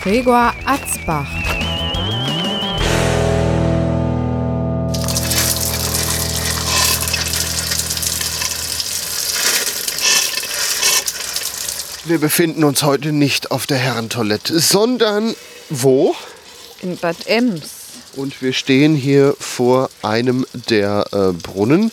[0.00, 1.26] Gregor Atzbach.
[12.04, 15.34] Wir befinden uns heute nicht auf der Herrentoilette, sondern
[15.68, 16.14] wo?
[16.80, 17.78] In Bad Ems.
[18.14, 21.90] Und wir stehen hier vor einem der äh, Brunnen.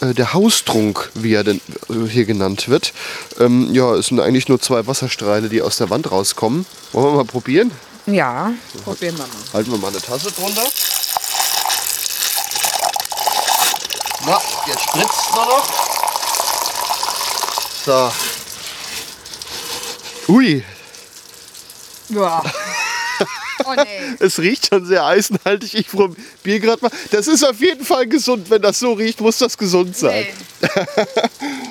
[0.00, 2.92] Äh, der Haustrunk, wie er denn äh, hier genannt wird.
[3.40, 6.66] Ähm, ja, es sind eigentlich nur zwei Wasserstrahlen, die aus der Wand rauskommen.
[6.92, 7.70] Wollen wir mal probieren?
[8.06, 8.52] Ja,
[8.84, 9.52] probieren wir mal.
[9.52, 10.64] Halten wir mal eine Tasse drunter.
[14.26, 15.68] Na, jetzt spritzt nur noch.
[17.84, 18.12] So.
[20.32, 20.64] Ui,
[22.10, 22.42] Ja.
[23.68, 24.16] Oh nee.
[24.18, 25.74] es riecht schon sehr eisenhaltig.
[25.74, 26.90] Ich probiere gerade mal.
[27.10, 28.48] Das ist auf jeden Fall gesund.
[28.50, 30.26] Wenn das so riecht, muss das gesund sein.
[30.60, 30.68] nee.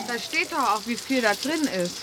[0.08, 1.94] Da steht doch auch, wie viel da drin ist.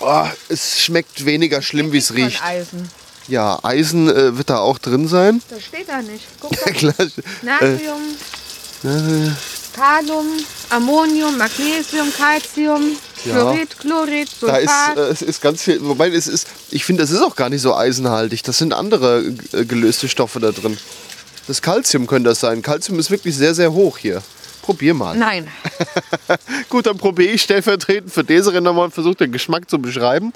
[0.00, 2.42] Oh, es schmeckt weniger schlimm, wie es riecht.
[2.42, 2.90] Eisen.
[3.28, 5.40] Ja, Eisen äh, wird da auch drin sein.
[5.48, 6.24] Das steht da nicht.
[6.40, 6.74] Guck mal.
[6.74, 6.94] klar.
[8.84, 9.30] Äh,
[9.74, 10.26] Kalium,
[10.70, 13.32] Ammonium, Magnesium, Calcium, Ja.
[13.34, 14.96] Chlorid, Chlorid, da ist, Sulfat.
[14.98, 15.84] äh, es ist ganz viel.
[15.84, 18.42] Wobei es ist, ich finde, das ist auch gar nicht so eisenhaltig.
[18.44, 20.76] Das sind andere äh, gelöste Stoffe da drin.
[21.46, 22.62] Das Calcium könnte das sein.
[22.62, 24.22] Calcium ist wirklich sehr, sehr hoch hier.
[24.62, 25.16] Probier mal.
[25.16, 25.48] Nein.
[26.70, 30.32] Gut, dann probiere ich stellvertretend für Desiree nochmal und versuche den Geschmack zu beschreiben.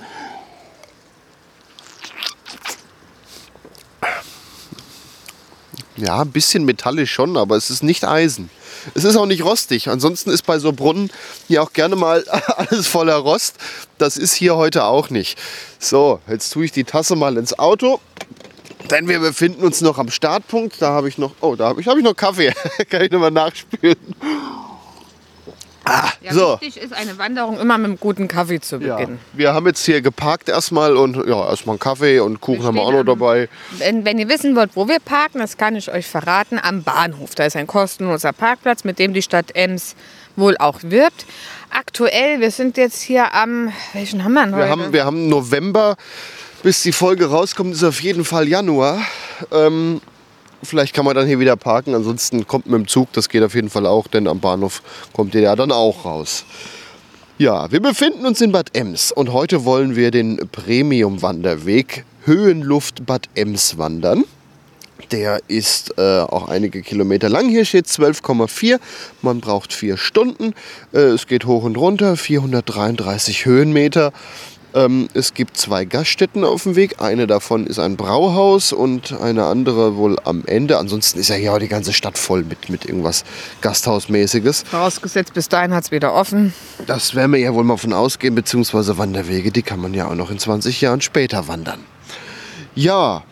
[5.96, 8.50] Ja, ein bisschen metallisch schon, aber es ist nicht Eisen.
[8.94, 9.88] Es ist auch nicht rostig.
[9.88, 11.10] Ansonsten ist bei so Brunnen
[11.46, 12.24] hier auch gerne mal
[12.56, 13.56] alles voller Rost.
[13.98, 15.38] Das ist hier heute auch nicht.
[15.78, 18.00] So, jetzt tue ich die Tasse mal ins Auto.
[18.90, 20.80] Denn wir befinden uns noch am Startpunkt.
[20.80, 22.52] Da habe ich noch, oh, da habe ich, hab ich noch Kaffee.
[22.88, 23.96] Kann ich nochmal nachspülen.
[25.88, 26.58] Ah, Ja, so.
[26.60, 29.18] Wichtig ist eine Wanderung immer mit einem guten Kaffee zu Ja, beginnen.
[29.32, 32.74] wir haben jetzt hier geparkt erstmal und ja, erstmal einen Kaffee und Kuchen Wir haben
[32.76, 33.48] wir auch noch dabei.
[33.78, 37.34] Wenn, wenn ihr wissen wollt, wo wir parken, das kann ich euch verraten, am Bahnhof.
[37.34, 39.94] Da ist ein kostenloser Parkplatz, mit dem die Stadt Ems
[40.36, 41.26] wohl auch wirbt.
[41.70, 44.64] Aktuell, wir sind jetzt hier am, welchen haben wir denn heute?
[44.64, 45.96] Wir haben, wir haben November,
[46.62, 49.00] bis die Folge rauskommt, ist auf jeden Fall Januar.
[49.52, 50.00] Ähm,
[50.62, 53.54] vielleicht kann man dann hier wieder parken, ansonsten kommt mit dem Zug, das geht auf
[53.54, 54.82] jeden Fall auch, denn am Bahnhof
[55.12, 56.44] kommt ihr ja dann auch raus.
[57.38, 63.28] Ja, wir befinden uns in Bad Ems und heute wollen wir den Premium-Wanderweg Höhenluft Bad
[63.34, 64.24] Ems wandern.
[65.12, 67.48] Der ist äh, auch einige Kilometer lang.
[67.48, 68.80] Hier steht 12,4.
[69.22, 70.52] Man braucht vier Stunden.
[70.92, 74.12] Äh, es geht hoch und runter, 433 Höhenmeter.
[74.78, 77.00] Ähm, es gibt zwei Gaststätten auf dem Weg.
[77.02, 80.78] Eine davon ist ein Brauhaus und eine andere wohl am Ende.
[80.78, 83.24] Ansonsten ist ja hier auch die ganze Stadt voll mit, mit irgendwas
[83.60, 84.62] Gasthausmäßiges.
[84.70, 86.54] Vorausgesetzt, bis dahin hat es wieder offen.
[86.86, 90.14] Das werden wir ja wohl mal von ausgehen, beziehungsweise Wanderwege, die kann man ja auch
[90.14, 91.80] noch in 20 Jahren später wandern.
[92.76, 93.24] Ja,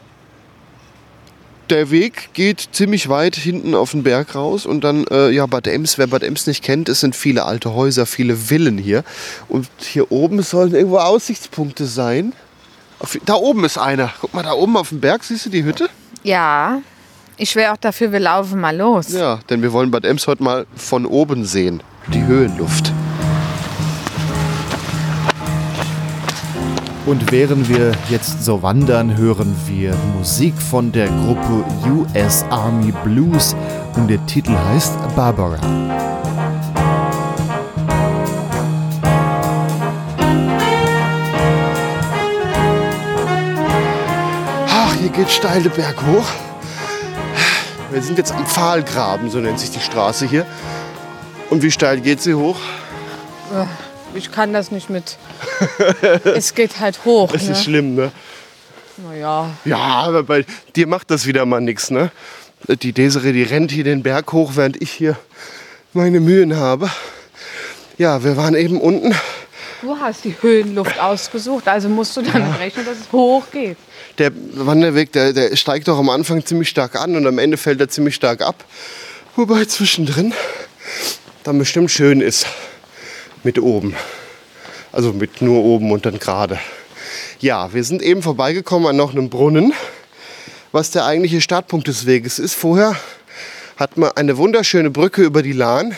[1.70, 5.66] der Weg geht ziemlich weit hinten auf den Berg raus und dann, äh, ja, Bad
[5.66, 9.04] Ems, wer Bad Ems nicht kennt, es sind viele alte Häuser, viele Villen hier.
[9.48, 12.32] Und hier oben sollen irgendwo Aussichtspunkte sein.
[12.98, 14.12] Auf, da oben ist einer.
[14.20, 15.88] Guck mal, da oben auf dem Berg, siehst du die Hütte?
[16.22, 16.80] Ja,
[17.36, 19.12] ich wäre auch dafür, wir laufen mal los.
[19.12, 21.82] Ja, denn wir wollen Bad Ems heute mal von oben sehen.
[22.12, 22.92] Die Höhenluft.
[27.06, 33.54] Und während wir jetzt so wandern, hören wir Musik von der Gruppe US Army Blues
[33.94, 35.56] und der Titel heißt Barbara.
[44.68, 46.26] Ach, hier geht steil den Berg hoch.
[47.92, 50.44] Wir sind jetzt am Pfahlgraben, so nennt sich die Straße hier.
[51.50, 52.58] Und wie steil geht sie hoch?
[54.16, 55.18] Ich kann das nicht mit.
[56.24, 57.32] es geht halt hoch.
[57.32, 57.52] Das ne?
[57.52, 58.10] ist schlimm, ne?
[58.96, 62.10] Naja, Ja, aber bei dir macht das wieder mal nichts, ne?
[62.66, 65.18] Die Desiree, die rennt hier den Berg hoch, während ich hier
[65.92, 66.90] meine Mühen habe.
[67.98, 69.14] Ja, wir waren eben unten.
[69.82, 73.76] du hast die Höhenluft ausgesucht, also musst du damit rechnen, dass es hoch geht.
[74.16, 77.80] Der Wanderweg, der, der steigt doch am Anfang ziemlich stark an und am Ende fällt
[77.80, 78.64] er ziemlich stark ab.
[79.36, 80.32] Wobei zwischendrin
[81.44, 82.46] dann bestimmt schön ist
[83.46, 83.94] mit oben.
[84.92, 86.58] Also mit nur oben und dann gerade.
[87.40, 89.72] Ja, wir sind eben vorbeigekommen an noch einem Brunnen.
[90.72, 92.54] was der eigentliche Startpunkt des Weges ist.
[92.54, 92.96] Vorher
[93.78, 95.96] hat man eine wunderschöne Brücke über die Lahn.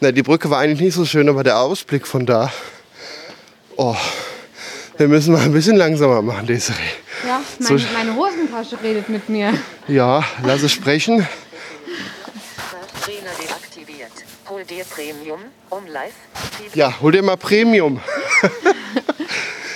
[0.00, 2.52] Na, die Brücke war eigentlich nicht so schön, aber der Ausblick von da.
[3.76, 3.96] Oh,
[4.98, 6.76] wir müssen mal ein bisschen langsamer machen, Desiree.
[7.26, 9.54] Ja, So- meine, meine Hosentasche redet mit mir.
[9.86, 11.26] Ja, lass es sprechen.
[14.48, 15.40] Hol dir Premium,
[15.70, 16.12] um live.
[16.74, 18.00] Ja, hol dir mal Premium.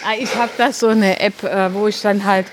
[0.05, 2.49] Ah, Ich habe das so eine App, äh, wo ich dann halt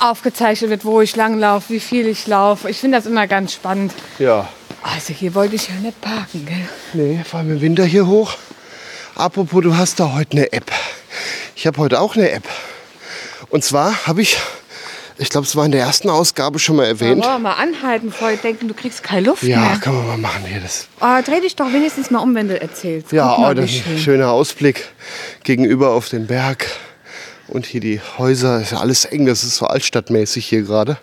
[0.00, 2.68] aufgezeichnet wird, wo ich langlaufe, wie viel ich laufe.
[2.68, 3.92] Ich finde das immer ganz spannend.
[4.18, 4.48] Ja.
[4.82, 6.68] Also hier wollte ich ja nicht parken, gell?
[6.94, 8.34] Nee, vor allem im Winter hier hoch.
[9.14, 10.68] Apropos, du hast da heute eine App.
[11.54, 12.42] Ich habe heute auch eine App.
[13.50, 14.36] Und zwar habe ich,
[15.18, 17.22] ich glaube, es war in der ersten Ausgabe schon mal erwähnt.
[17.22, 19.78] wir mal anhalten, bevor ihr denken, du kriegst keine Luft Ja, mehr.
[19.80, 20.60] kann man mal machen hier.
[20.60, 20.88] Das.
[21.00, 23.12] Oh, dreh dich doch wenigstens mal um, wenn du erzählst.
[23.12, 23.98] Ja, oh, das ist ein schön.
[23.98, 24.88] schöner Ausblick
[25.44, 26.66] gegenüber auf den Berg.
[27.48, 30.96] Und hier die Häuser, ist ja alles eng, das ist so altstadtmäßig hier gerade.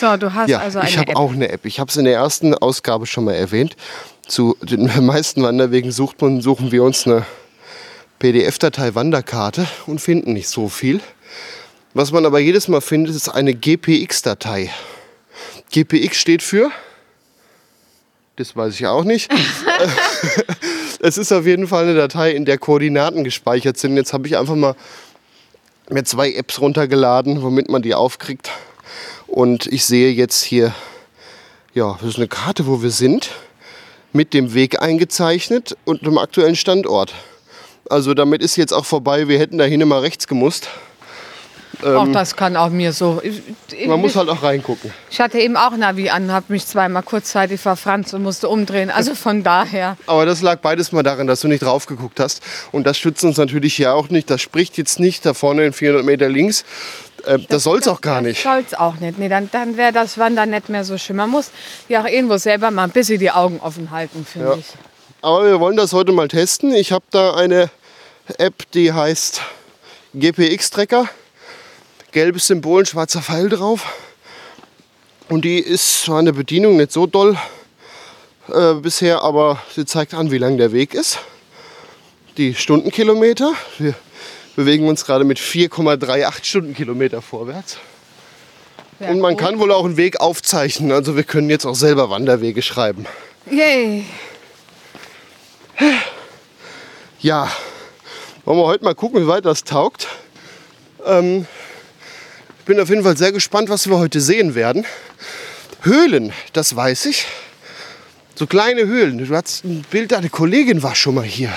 [0.00, 1.64] So, du hast Ja, also eine ich habe auch eine App.
[1.64, 3.76] Ich habe es in der ersten Ausgabe schon mal erwähnt.
[4.26, 7.24] Zu den meisten Wanderwegen sucht man, suchen wir uns eine
[8.18, 11.00] PDF-Datei Wanderkarte und finden nicht so viel.
[11.94, 14.70] Was man aber jedes Mal findet, ist eine GPX-Datei.
[15.70, 16.70] GPX steht für?
[18.36, 19.30] Das weiß ich auch nicht.
[21.00, 23.96] es ist auf jeden Fall eine Datei, in der Koordinaten gespeichert sind.
[23.96, 24.74] Jetzt habe ich einfach mal
[25.90, 28.50] mir zwei Apps runtergeladen, womit man die aufkriegt.
[29.26, 30.74] Und ich sehe jetzt hier,
[31.74, 33.32] ja, das ist eine Karte, wo wir sind,
[34.14, 37.12] mit dem Weg eingezeichnet und dem aktuellen Standort.
[37.90, 40.68] Also damit ist jetzt auch vorbei, wir hätten dahin immer rechts gemusst.
[41.84, 43.20] Auch das kann auch mir so.
[43.22, 43.42] Ich,
[43.72, 44.92] ich, Man muss halt auch reingucken.
[45.10, 48.90] ich hatte eben auch Navi an, habe mich zweimal kurzzeitig verfranst und musste umdrehen.
[48.90, 49.96] Also von daher.
[50.06, 52.42] Aber das lag beides mal daran, dass du nicht drauf geguckt hast.
[52.72, 54.30] Und das stützt uns natürlich hier auch nicht.
[54.30, 56.64] Das spricht jetzt nicht da vorne in 400 Meter links.
[57.24, 58.42] Äh, das soll es auch gar nicht.
[58.42, 59.18] Soll es auch nicht.
[59.18, 61.16] Nee, dann, dann wäre das Wandern nicht mehr so schön.
[61.16, 61.50] Man muss
[61.88, 64.54] ja auch irgendwo selber mal ein bisschen die Augen offen halten, finde Ja.
[64.56, 64.66] ich.
[65.20, 66.74] Aber wir wollen das heute mal testen.
[66.74, 67.70] Ich habe da eine
[68.38, 69.40] App, die heißt
[70.14, 71.08] GPX-Tracker.
[72.12, 73.86] Gelbes Symbol, ein schwarzer Pfeil drauf.
[75.30, 77.38] Und die ist zwar in der Bedienung nicht so doll
[78.48, 81.20] äh, bisher, aber sie zeigt an, wie lang der Weg ist.
[82.36, 83.54] Die Stundenkilometer.
[83.78, 83.94] Wir
[84.56, 87.78] bewegen uns gerade mit 4,38 Stundenkilometer vorwärts.
[89.00, 89.40] Ja, Und man gut.
[89.40, 90.92] kann wohl auch einen Weg aufzeichnen.
[90.92, 93.06] Also wir können jetzt auch selber Wanderwege schreiben.
[93.50, 94.04] Yay.
[97.20, 97.50] Ja,
[98.44, 100.08] wollen wir heute mal gucken, wie weit das taugt.
[101.06, 101.46] Ähm,
[102.62, 104.86] ich bin auf jeden Fall sehr gespannt, was wir heute sehen werden.
[105.80, 107.26] Höhlen, das weiß ich.
[108.36, 109.18] So kleine Höhlen.
[109.18, 111.50] Du hast ein Bild, deine Kollegin war schon mal hier.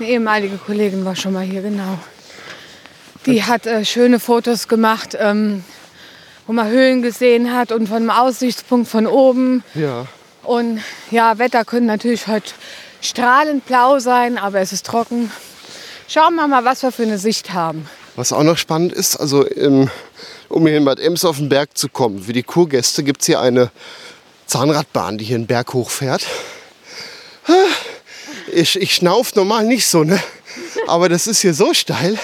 [0.00, 1.96] Eine ehemalige Kollegin war schon mal hier, genau.
[3.24, 5.62] Die hat äh, schöne Fotos gemacht, ähm,
[6.48, 9.62] wo man Höhlen gesehen hat und von einem Aussichtspunkt von oben.
[9.74, 10.06] Ja.
[10.42, 10.80] Und
[11.12, 12.50] ja, Wetter können natürlich heute
[13.00, 15.30] strahlend blau sein, aber es ist trocken.
[16.08, 17.88] Schauen wir mal, was wir für eine Sicht haben.
[18.16, 19.88] Was auch noch spannend ist, also ähm,
[20.52, 23.26] um hier in Bad Ems auf den Berg zu kommen, für die Kurgäste gibt es
[23.26, 23.70] hier eine
[24.46, 26.26] Zahnradbahn, die hier den Berg hochfährt.
[28.52, 30.22] Ich, ich schnauf normal nicht so, ne?
[30.86, 32.18] Aber das ist hier so steil.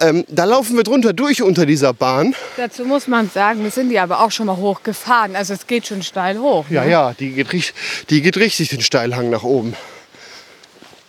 [0.00, 2.34] Ähm, da laufen wir drunter durch unter dieser Bahn.
[2.56, 5.34] Dazu muss man sagen, wir sind die aber auch schon mal hochgefahren.
[5.34, 6.66] Also es geht schon steil hoch.
[6.70, 7.74] Ja, ja, die geht, richt-
[8.10, 9.74] die geht richtig den Steilhang nach oben.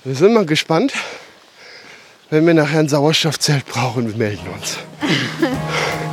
[0.04, 0.94] Wir sind mal gespannt.
[2.32, 4.78] Wenn wir nachher ein Sauerstoffzelt brauchen, wir melden uns.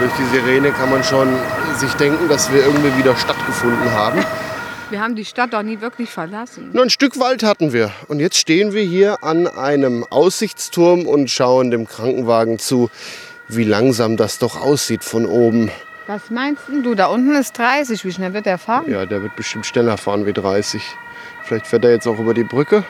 [0.00, 1.28] durch die Sirene kann man schon
[1.76, 4.24] sich denken, dass wir irgendwie wieder stattgefunden haben.
[4.88, 6.70] Wir haben die Stadt doch nie wirklich verlassen.
[6.72, 7.92] Nur ein Stück Wald hatten wir.
[8.08, 12.90] Und jetzt stehen wir hier an einem Aussichtsturm und schauen dem Krankenwagen zu,
[13.46, 15.70] wie langsam das doch aussieht von oben.
[16.06, 16.94] Was meinst du?
[16.94, 18.04] Da unten ist 30.
[18.04, 18.90] Wie schnell wird der fahren?
[18.90, 20.82] Ja, der wird bestimmt schneller fahren wie 30.
[21.44, 22.84] Vielleicht fährt er jetzt auch über die Brücke.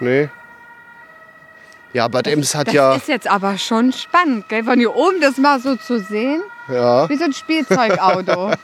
[0.00, 0.30] Nee.
[1.92, 2.94] Ja, Bad Ems hat Das ja.
[2.94, 4.64] ist jetzt aber schon spannend, gell?
[4.64, 6.42] von hier oben das mal so zu sehen.
[6.72, 7.08] Ja.
[7.08, 8.52] Wie so ein Spielzeugauto.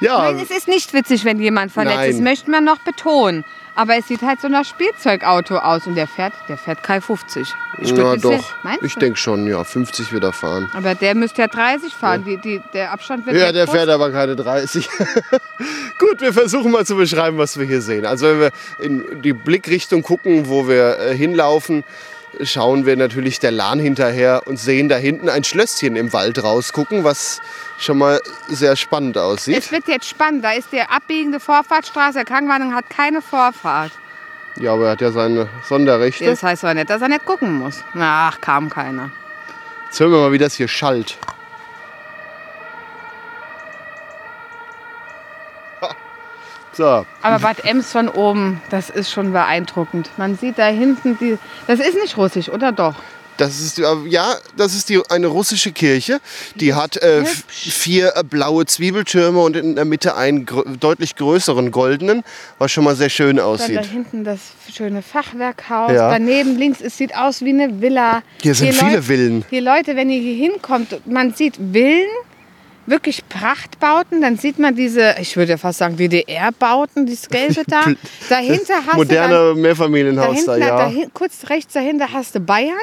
[0.00, 2.10] Ja, Nein, es ist nicht witzig, wenn jemand verletzt Nein.
[2.10, 3.44] ist, möchte man noch betonen.
[3.76, 7.48] Aber es sieht halt so nach Spielzeugauto aus und der fährt, der fährt kein 50.
[7.78, 8.44] Ich Ja, doch.
[8.62, 9.64] Meinst Ich denke schon, ja.
[9.64, 10.70] 50 wird er fahren.
[10.74, 12.24] Aber der müsste ja 30 fahren.
[12.24, 13.74] Die, die, der Abstand wird Ja, der groß.
[13.74, 14.88] fährt aber keine 30.
[15.98, 18.04] Gut, wir versuchen mal zu beschreiben, was wir hier sehen.
[18.04, 21.82] Also wenn wir in die Blickrichtung gucken, wo wir äh, hinlaufen,
[22.42, 27.04] schauen wir natürlich der Lahn hinterher und sehen da hinten ein Schlösschen im Wald rausgucken,
[27.04, 27.40] was
[27.78, 29.58] schon mal sehr spannend aussieht.
[29.58, 30.44] Es wird jetzt spannend.
[30.44, 32.14] Da ist die abbiegende Vorfahrtsstraße.
[32.14, 33.92] Der Krankenwagen hat keine Vorfahrt.
[34.56, 36.24] Ja, aber er hat ja seine Sonderrechte.
[36.24, 37.82] Das heißt aber nicht, dass er nicht gucken muss.
[37.98, 39.10] Ach, kam keiner.
[39.86, 41.18] Jetzt hören wir mal, wie das hier schallt.
[46.76, 50.10] So, Aber Bad Ems von oben, das ist schon beeindruckend.
[50.16, 51.38] Man sieht da hinten die.
[51.66, 52.94] Das ist nicht russisch, oder doch?
[53.36, 56.20] Das ist ja, das ist die, eine russische Kirche.
[56.54, 61.72] Die hat äh, vier äh, blaue Zwiebeltürme und in der Mitte einen grö deutlich größeren
[61.72, 62.22] goldenen,
[62.58, 63.84] was schon mal sehr schön Dann da aussieht.
[63.86, 64.38] hinten das
[64.72, 65.92] schöne Fachwerkhaus.
[65.92, 66.10] Ja.
[66.10, 68.22] Daneben links, es sieht aus wie eine Villa.
[68.40, 69.44] Hier sind viele Leute, Villen.
[69.50, 72.06] Hier Leute, wenn ihr hier hinkommt, man sieht Villen,
[72.86, 74.20] wirklich Prachtbauten.
[74.20, 77.84] Dann sieht man diese, ich würde fast sagen DDR-Bauten, dieses Gelbe da.
[78.28, 80.76] Dahinter hast du dann, Moderne Mehrfamilienhaus da, ja.
[80.78, 82.76] dahin, kurz rechts dahinter hast du Bayern.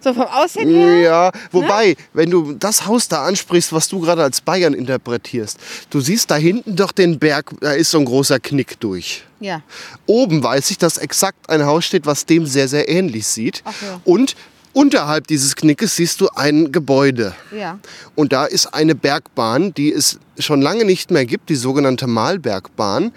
[0.00, 0.98] So vom Aussehen her.
[0.98, 1.96] Ja, wobei, Ne?
[2.12, 6.36] wenn du das Haus da ansprichst, was du gerade als Bayern interpretierst, du siehst da
[6.36, 9.24] hinten doch den Berg, da ist so ein großer Knick durch.
[9.40, 9.62] Ja.
[10.04, 13.62] Oben weiß ich, dass exakt ein Haus steht, was dem sehr, sehr ähnlich sieht.
[13.64, 14.00] Ach ja.
[14.04, 14.36] Und
[14.74, 17.34] unterhalb dieses Knickes siehst du ein Gebäude.
[17.56, 17.78] Ja.
[18.14, 23.12] Und da ist eine Bergbahn, die es schon lange nicht mehr gibt, die sogenannte Malbergbahn,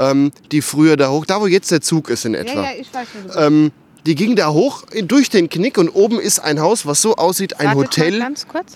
[0.00, 2.62] ähm, die früher da hoch, da wo jetzt der Zug ist in Ja, etwa.
[2.64, 3.36] ja, ich weiß nicht.
[3.38, 3.70] Ähm,
[4.06, 7.60] die ging da hoch durch den Knick und oben ist ein Haus, was so aussieht,
[7.60, 8.34] ein Wartet Hotel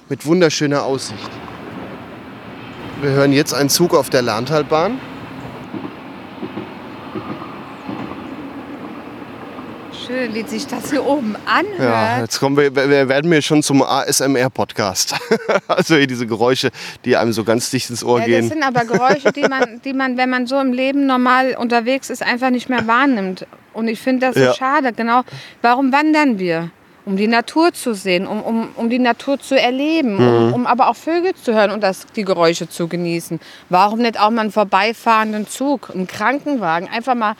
[0.08, 1.30] mit wunderschöner Aussicht.
[3.02, 4.98] Wir hören jetzt einen Zug auf der Lahntalbahn.
[10.08, 11.78] Schön, wie sich das hier oben anhört.
[11.78, 15.14] Ja, jetzt kommen wir, wir werden wir schon zum ASMR-Podcast.
[15.68, 16.70] also diese Geräusche,
[17.04, 18.48] die einem so ganz dicht ins Ohr Ja, das gehen.
[18.48, 22.22] sind aber Geräusche, die man, die man, wenn man so im Leben normal unterwegs ist,
[22.22, 23.46] einfach nicht mehr wahrnimmt.
[23.74, 24.54] Und ich finde das so Ja.
[24.54, 24.92] schade.
[24.94, 25.22] Genau.
[25.60, 26.70] Warum wandern wir?
[27.04, 30.20] Um die Natur zu sehen, um, um, um die Natur zu erleben, Mhm.
[30.48, 33.40] um, um aber auch Vögel zu hören und das, die Geräusche zu genießen.
[33.68, 37.34] Warum nicht auch mal einen vorbeifahrenden Zug, einen Krankenwagen, einfach mal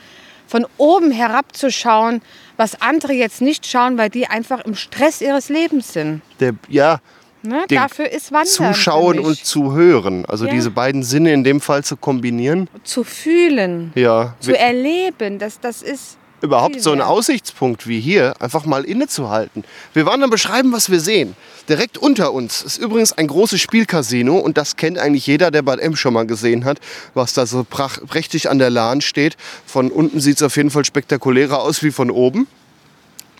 [0.47, 2.21] von oben herabzuschauen,
[2.59, 6.21] was andere jetzt nicht schauen, weil die einfach im Stress ihres Lebens sind.
[6.39, 6.99] Der, ja,
[7.41, 7.63] Ne?
[7.69, 10.25] Dafür ist Wandern zuschauen und zu hören.
[10.25, 10.51] Also Ja.
[10.51, 12.67] diese beiden Sinne in dem Fall zu kombinieren.
[12.83, 13.93] zu fühlen.
[13.95, 15.39] Ja, zu erleben.
[15.39, 17.01] Das, das ist überhaupt so ein.
[17.01, 19.63] Aussichtspunkt wie hier einfach mal innezuhalten.
[19.93, 21.35] Wir waren dann beschreiben, was wir sehen.
[21.67, 25.79] Direkt unter uns ist übrigens ein großes Spielcasino und das kennt eigentlich jeder, der Bad
[25.79, 26.79] M schon mal gesehen hat,
[27.13, 29.37] was da so prächtig an der Lahn steht.
[29.65, 32.47] Von unten sieht es auf jeden Fall spektakulärer aus wie von oben.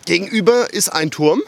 [0.05, 1.41] Gegenüber ist ein Turm,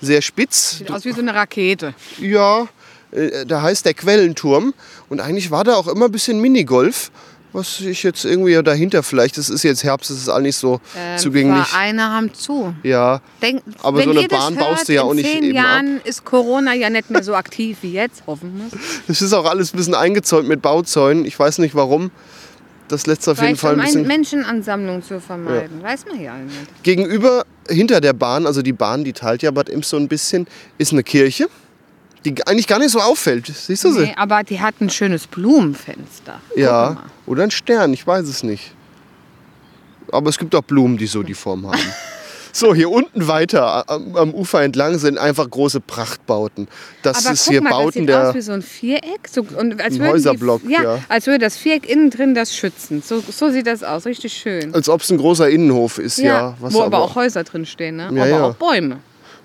[0.00, 0.78] sehr spitz.
[0.78, 1.94] Sieht aus wie so eine Rakete.
[2.20, 2.68] Ja,
[3.10, 4.74] äh, da heißt der Quellenturm.
[5.08, 7.10] Und eigentlich war da auch immer ein bisschen Minigolf.
[7.52, 10.80] Was ich jetzt irgendwie dahinter vielleicht, es ist jetzt Herbst, es ist all nicht so
[11.16, 11.66] zugänglich.
[11.66, 12.74] Vereine haben zu.
[12.82, 15.58] Ja, Denk, Aber so eine Bahn hört, baust du ja auch in nicht zehn eben
[15.58, 15.64] ab.
[15.64, 18.72] Jahren ist Corona ja nicht mehr so aktiv wie jetzt, hoffentlich.
[19.08, 21.24] es ist auch alles ein bisschen eingezäunt mit Bauzäunen.
[21.24, 22.10] Ich weiß nicht warum.
[22.88, 24.06] Das lässt auf jeden Fall um ein bisschen.
[24.06, 25.82] Menschenansammlung zu vermeiden.
[25.82, 26.82] Weiß man ja nicht.
[26.82, 30.46] Gegenüber, hinter der Bahn, also die Bahn, die teilt ja Bad Ems so ein bisschen,
[30.78, 31.48] ist eine Kirche,
[32.24, 33.46] die eigentlich gar nicht so auffällt.
[33.46, 34.00] Siehst du sie?
[34.00, 36.40] Nee, aber die hat ein schönes Blumenfenster.
[36.48, 37.04] Guck Ja, mal.
[37.26, 38.72] oder ein Stern, ich weiß es nicht.
[40.10, 41.78] Aber es gibt auch Blumen, die so die Form haben.
[42.50, 46.66] So, hier unten weiter am, am Ufer entlang sind einfach große Prachtbauten.
[47.02, 48.28] Das Aber ist guck hier mal, das Bauten sieht der.
[48.30, 49.28] aus wie so ein Viereck.
[49.30, 50.98] So, und als Ein Häuserblock, die, ja, ja.
[51.08, 53.02] Als würde das Viereck innen drin das schützen.
[53.04, 54.74] So, so sieht das aus, richtig schön.
[54.74, 56.56] Als ob es ein großer Innenhof ist, ja.
[56.58, 58.10] was wo aber auch Häuser drin stehen, ne?
[58.12, 58.44] Ja, aber ja.
[58.46, 58.98] auch Bäume.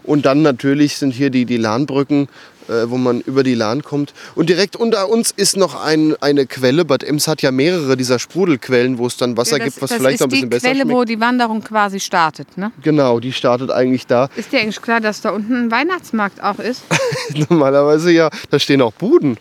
[0.03, 2.27] Und dann natürlich sind hier die, die Lahnbrücken,
[2.70, 4.13] äh, wo man über die Lahn kommt.
[4.36, 6.86] Und direkt unter uns ist noch ein, eine Quelle.
[6.86, 9.89] Bad Ems hat ja mehrere dieser Sprudelquellen, wo es dann Wasser Ja, das, gibt, was
[9.89, 10.98] das vielleicht ist noch ein bisschen die besser Quelle, schmeckt.
[10.98, 12.72] wo die Wanderung quasi startet, ne?
[12.82, 14.29] Genau, die startet eigentlich da.
[14.36, 16.84] Ist dir eigentlich klar, dass da unten ein Weihnachtsmarkt auch ist?
[17.50, 18.29] Normalerweise ja.
[18.50, 19.38] Da stehen auch Buden.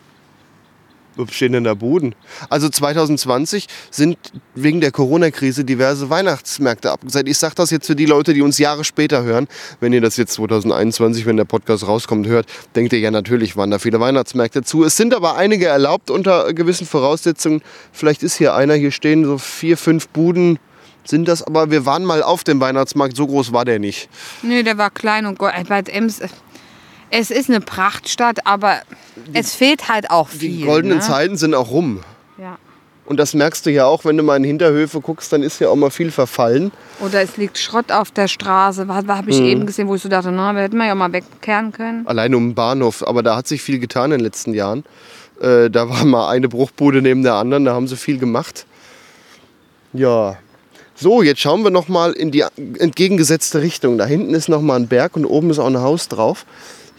[1.30, 2.14] Stehen denn da Buden?
[2.48, 4.18] Also 2020 sind
[4.54, 7.28] wegen der Corona-Krise diverse Weihnachtsmärkte abgesagt.
[7.28, 9.48] Ich sage das jetzt für die Leute, die uns Jahre später hören.
[9.80, 13.70] Wenn ihr das jetzt 2021, wenn der Podcast rauskommt, hört, denkt ihr ja natürlich, waren
[13.70, 14.84] da viele Weihnachtsmärkte zu.
[14.84, 17.62] Es sind aber einige erlaubt unter gewissen Voraussetzungen.
[17.92, 20.58] Vielleicht ist hier einer, hier stehen so vier, fünf Buden.
[21.04, 24.08] Sind das aber, wir waren mal auf dem Weihnachtsmarkt, so groß war der nicht.
[24.42, 25.68] Nee, der war klein und gold.
[25.68, 26.28] Bad Ems, äh,
[27.12, 28.80] es ist eine Prachtstadt, aber
[29.34, 30.50] es fehlt halt auch viel.
[30.50, 31.04] Die goldenen ne?
[31.04, 32.00] Zeiten sind auch rum.
[32.38, 32.58] Ja.
[33.04, 35.68] Und das merkst du ja auch, wenn du mal in Hinterhöfe guckst, dann ist ja
[35.68, 36.72] auch mal viel verfallen.
[37.00, 38.88] Oder es liegt Schrott auf der Straße.
[38.88, 41.12] Was habe ich eben gesehen, wo ich so dachte, na, wir hätten wir ja mal
[41.12, 42.06] wegkehren können.
[42.06, 43.06] Allein um den Bahnhof.
[43.06, 44.84] Aber da hat sich viel getan in den letzten Jahren.
[45.40, 48.64] Äh, da war mal eine Bruchbude neben der anderen, da haben sie viel gemacht.
[49.92, 50.38] Ja.
[50.94, 52.44] So, jetzt schauen wir noch mal in die
[52.78, 53.98] entgegengesetzte Richtung.
[53.98, 56.46] Da hinten ist noch mal ein Berg und oben ist auch ein Haus drauf.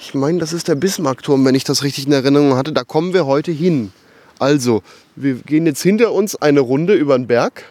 [0.05, 2.73] Ich meine, das ist der Bismarckturm, wenn ich das richtig in Erinnerung hatte.
[2.73, 3.93] Da kommen wir heute hin.
[4.37, 4.83] Also,
[5.15, 7.63] wir gehen jetzt hinter uns eine Runde über den Berg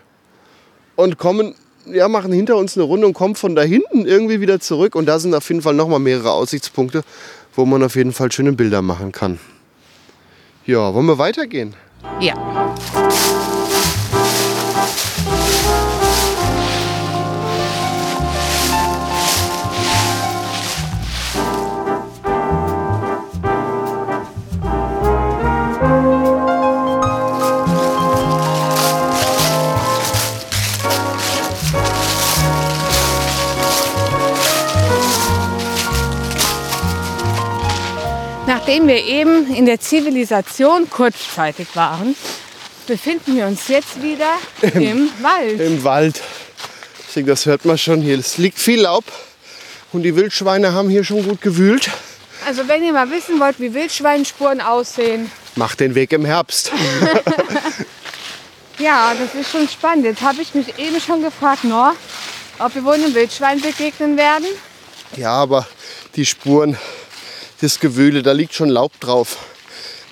[0.96, 4.60] und kommen, ja, machen hinter uns eine Runde und kommen von da hinten irgendwie wieder
[4.60, 4.94] zurück.
[4.94, 7.02] Und da sind auf jeden Fall noch mal mehrere Aussichtspunkte,
[7.54, 9.38] wo man auf jeden Fall schöne Bilder machen kann.
[10.64, 11.74] Ja, wollen wir weitergehen?
[12.18, 12.74] Ja.
[38.72, 42.16] Nachdem wir eben in der Zivilisation kurzzeitig waren,
[42.86, 44.38] befinden wir uns jetzt wieder
[44.72, 45.60] im Wald.
[45.60, 46.22] Im Wald.
[47.06, 48.18] Ich denke, das hört man schon hier.
[48.18, 49.04] Es liegt viel Laub
[49.92, 51.90] und die Wildschweine haben hier schon gut gewühlt.
[52.46, 56.72] Also wenn ihr mal wissen wollt, wie Wildschweinspuren aussehen, Macht den Weg im Herbst.
[58.78, 60.06] ja, das ist schon spannend.
[60.06, 61.90] Jetzt habe ich mich eben schon gefragt, no,
[62.58, 64.46] ob wir wohl einem Wildschwein begegnen werden.
[65.18, 65.66] Ja, aber
[66.16, 66.78] die Spuren,
[67.62, 69.38] das Gewühle, da liegt schon Laub drauf.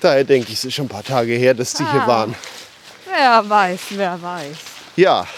[0.01, 2.07] Daher denke ich, es ist schon ein paar Tage her, dass die hier Ah.
[2.07, 2.35] waren.
[3.05, 4.55] Wer weiß, wer weiß.
[4.95, 5.27] Ja.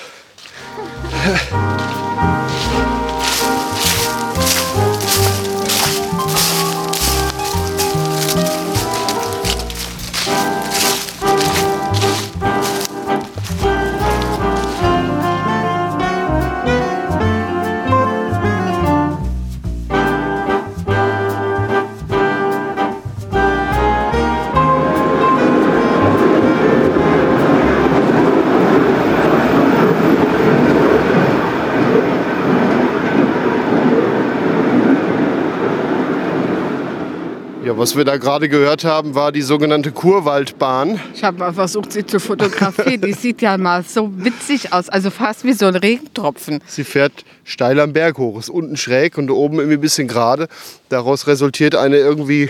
[37.83, 41.01] was wir da gerade gehört haben, war die sogenannte Kurwaldbahn.
[41.13, 43.01] Ich habe mal versucht, sie zu fotografieren.
[43.01, 44.87] Die sieht ja mal so witzig aus.
[44.87, 46.61] Also fast wie so ein Regentropfen.
[46.65, 50.47] Sie fährt steil am Berg hoch, ist unten schräg und oben irgendwie ein bisschen gerade.
[50.87, 52.49] Daraus resultiert eine irgendwie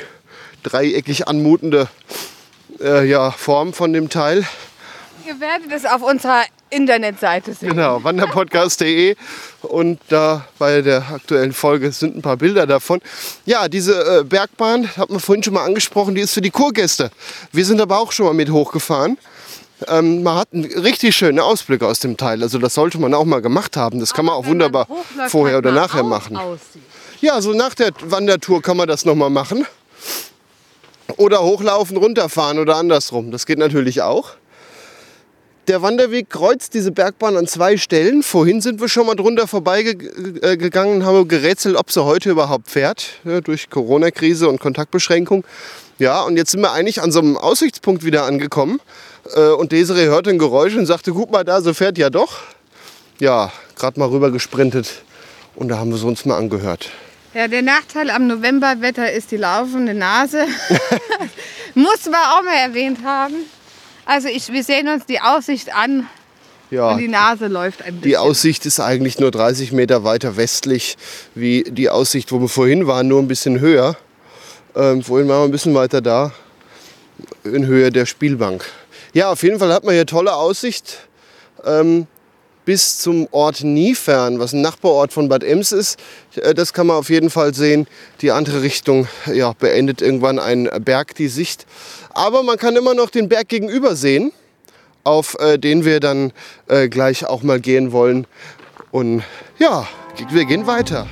[0.62, 1.88] dreieckig anmutende
[2.80, 4.46] äh, ja, Form von dem Teil.
[5.26, 7.70] Ihr werdet es auf unserer Internetseite sehen.
[7.70, 9.16] Genau, wanderpodcast.de
[9.62, 13.02] und da bei der aktuellen Folge sind ein paar Bilder davon.
[13.46, 17.12] Ja, diese äh, Bergbahn, hat man vorhin schon mal angesprochen, die ist für die Kurgäste.
[17.52, 19.18] Wir sind aber auch schon mal mit hochgefahren.
[19.88, 22.42] Ähm, man hat einen richtig schönen Ausblick aus dem Teil.
[22.42, 24.00] Also das sollte man auch mal gemacht haben.
[24.00, 24.88] Das kann man auch wunderbar
[25.28, 26.38] vorher oder nachher machen.
[27.22, 29.66] Ja, so nach der Wandertour kann man das nochmal machen.
[31.18, 33.32] Oder hochlaufen, runterfahren oder andersrum.
[33.32, 34.32] Das geht natürlich auch.
[35.68, 38.22] Der Wanderweg kreuzt diese Bergbahn an zwei Stellen.
[38.22, 43.06] Vorhin sind wir schon mal drunter vorbeigegangen und haben gerätselt, ob sie heute überhaupt fährt,
[43.24, 45.46] ja, durch Corona-Krise und Kontaktbeschränkung.
[46.00, 48.82] Ja, und jetzt sind wir eigentlich an so einem Aussichtspunkt wieder angekommen.
[49.36, 52.40] Äh, Und Desiree hörte ein Geräusch und sagte, guck mal da, so fährt ja doch.
[53.20, 55.04] Ja, gerade mal rüber gesprintet
[55.56, 56.90] und da haben wir es uns mal angehört.
[57.34, 60.46] Ja, der Nachteil am Novemberwetter ist die laufende Nase.
[61.74, 63.36] Muss man auch mal erwähnt haben.
[64.06, 66.08] Also ich, wir sehen uns die Aussicht an
[66.70, 68.02] Ja, und die Nase läuft ein bisschen.
[68.02, 70.98] Die Aussicht ist eigentlich nur 30 Meter weiter westlich
[71.36, 73.96] wie die Aussicht, wo wir vorhin waren, nur ein bisschen höher.
[74.76, 76.34] Ähm, vorhin waren wir ein bisschen weiter da,
[77.44, 78.66] in Höhe der Spielbank.
[79.14, 81.08] Ja, auf jeden Fall hat man hier tolle Aussicht
[81.64, 82.08] ähm,
[82.66, 86.00] bis zum Ort Niefern, was ein Nachbarort von Bad Ems ist.
[86.36, 87.88] Äh, das kann man auf jeden Fall sehen.
[88.22, 91.66] Die andere Richtung ja, beendet irgendwann ein Berg die Sicht.
[92.14, 94.32] Aber man kann immer noch den Berg gegenüber sehen
[95.04, 96.32] auf äh, den wir dann
[96.68, 98.26] äh, gleich auch mal gehen wollen.
[98.92, 99.24] Und
[99.60, 99.88] ja,
[100.30, 101.08] wir gehen weiter.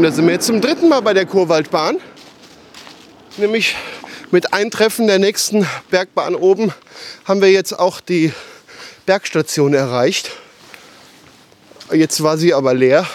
[0.00, 1.98] Und da sind wir jetzt zum dritten Mal bei der Kurwaldbahn.
[3.36, 3.76] Nämlich
[4.30, 6.72] mit Eintreffen der nächsten Bergbahn oben
[7.26, 8.32] haben wir jetzt auch die
[9.04, 10.30] Bergstation erreicht.
[11.92, 13.06] Jetzt war sie aber leer.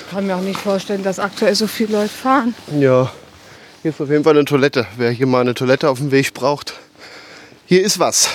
[0.00, 2.56] Ich kann mir auch nicht vorstellen, dass aktuell so viele Leute fahren.
[2.80, 3.12] Ja,
[3.82, 4.88] hier ist auf jeden Fall eine Toilette.
[4.96, 6.74] Wer hier mal eine Toilette auf dem Weg braucht,
[7.64, 8.28] hier ist was.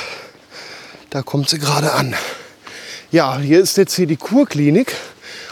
[1.09, 2.15] Da kommt sie gerade an.
[3.11, 4.95] Ja, hier ist jetzt hier die Kurklinik.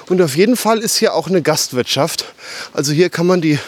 [0.10, 2.34] Und auf jeden Fall ist hier auch eine Gastwirtschaft.
[2.74, 3.60] Also hier kann man die,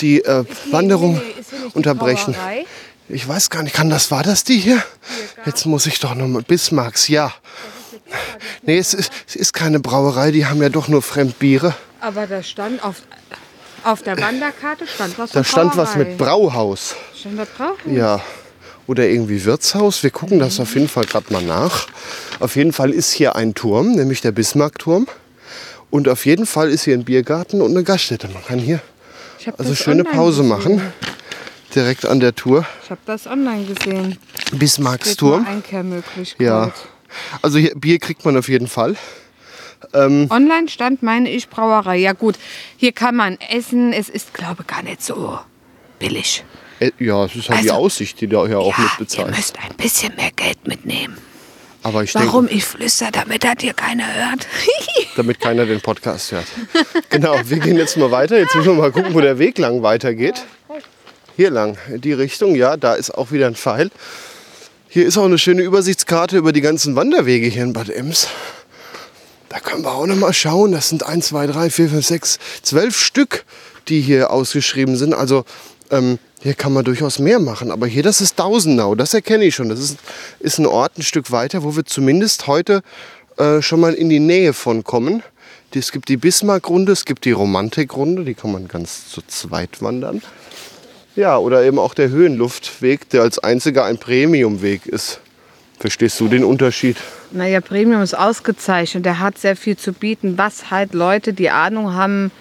[0.00, 1.20] die äh, Wanderung
[1.74, 2.34] unterbrechen.
[3.08, 4.82] Ich weiß gar nicht, kann das, war das die hier?
[5.46, 7.32] Jetzt muss ich doch noch mal, Bismarcks, ja.
[8.62, 11.74] Nee, es ist, es ist keine Brauerei, die haben ja doch nur Fremdbiere.
[12.00, 12.96] Aber da stand auf,
[13.84, 16.08] auf der Wanderkarte stand was Da stand was Brauerei.
[16.08, 16.96] mit Brauhaus.
[17.18, 17.76] Stand da drauf?
[17.86, 18.20] Ja.
[18.86, 20.02] Oder irgendwie Wirtshaus.
[20.02, 21.86] Wir gucken das auf jeden Fall gerade mal nach.
[22.40, 25.06] Auf jeden Fall ist hier ein Turm, nämlich der Bismarckturm.
[25.90, 28.28] Und auf jeden Fall ist hier ein Biergarten und eine Gaststätte.
[28.28, 28.80] Man kann hier
[29.56, 30.48] also schöne Pause gesehen.
[30.48, 30.82] machen.
[31.74, 32.66] Direkt an der Tour.
[32.84, 34.18] Ich habe das online gesehen.
[34.52, 35.46] Bismarcksturm.
[35.46, 36.40] Einkehrmöglichkeit.
[36.40, 36.72] Ja.
[37.42, 38.96] Also hier, Bier kriegt man auf jeden Fall.
[39.94, 41.96] Online stand, meine ich, Brauerei.
[41.98, 42.36] Ja gut,
[42.76, 43.92] hier kann man essen.
[43.92, 45.38] Es ist, glaube ich, gar nicht so
[45.98, 46.44] billig.
[46.80, 48.98] Äh, Ja, es ist halt die Also- Aussicht, die da hier auch ja, mit ihr
[48.98, 49.36] bezahlt.
[49.36, 51.16] müsst ein bisschen mehr Geld mitnehmen.
[51.88, 54.46] Aber ich Warum denke, ich flüster, damit das hier keiner hört.
[55.16, 56.44] damit keiner den Podcast hört.
[57.08, 58.38] Genau, wir gehen jetzt mal weiter.
[58.38, 60.44] Jetzt müssen wir mal gucken, wo der Weg lang weitergeht.
[61.34, 63.90] Hier lang, in die Richtung, ja, da ist auch wieder ein Pfeil.
[64.88, 68.28] Hier ist auch eine schöne Übersichtskarte über die ganzen Wanderwege hier in Bad Ems.
[69.48, 70.72] Da können wir auch noch mal schauen.
[70.72, 73.44] Das sind 1, 2, 3, 4, 5, 6, 12 Stück,
[73.88, 75.14] die hier ausgeschrieben sind.
[75.14, 75.46] Also
[75.90, 77.70] ähm, hier kann man durchaus mehr machen.
[77.70, 79.68] Aber hier, das ist Dausenau, das erkenne ich schon.
[79.68, 79.98] Das ist,
[80.40, 82.82] ist ein Ort ein Stück weiter, wo wir zumindest heute
[83.36, 85.22] äh, schon mal in die Nähe von kommen.
[85.74, 90.22] Es gibt die Bismarck-Runde, es gibt die Romantik-Runde, die kann man ganz zu zweit wandern.
[91.14, 95.20] Ja, oder eben auch der Höhenluftweg, der als einziger ein Premiumweg ist.
[95.78, 96.96] Verstehst du den Unterschied?
[97.30, 99.04] Naja, Premium ist ausgezeichnet.
[99.04, 102.32] Der hat sehr viel zu bieten, was halt Leute, die Ahnung haben,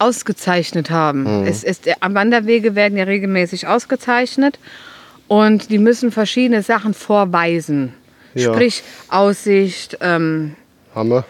[0.00, 1.44] ausgezeichnet haben.
[1.46, 4.58] Es ist, äh, Wanderwege werden ja regelmäßig ausgezeichnet
[5.28, 7.94] und die müssen verschiedene Sachen vorweisen.
[8.34, 8.52] Ja.
[8.52, 10.56] Sprich Aussicht, ähm,
[10.94, 11.24] Hammer.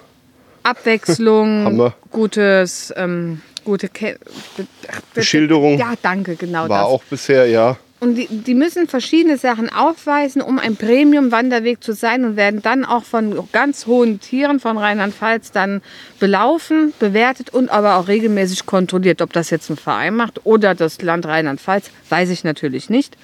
[0.62, 1.94] Abwechslung, Hammer.
[2.10, 4.18] gutes, ähm, gute Ke
[4.56, 4.66] Be-
[5.14, 5.78] Beschilderung.
[5.78, 6.86] Ja, danke, genau War das.
[6.86, 7.76] auch bisher, ja.
[8.00, 12.86] Und die, die müssen verschiedene Sachen aufweisen, um ein Premium-Wanderweg zu sein und werden dann
[12.86, 15.82] auch von ganz hohen Tieren von Rheinland-Pfalz dann
[16.18, 19.20] belaufen, bewertet und aber auch regelmäßig kontrolliert.
[19.20, 23.18] Ob das jetzt ein Verein macht oder das Land Rheinland-Pfalz, weiß ich natürlich nicht.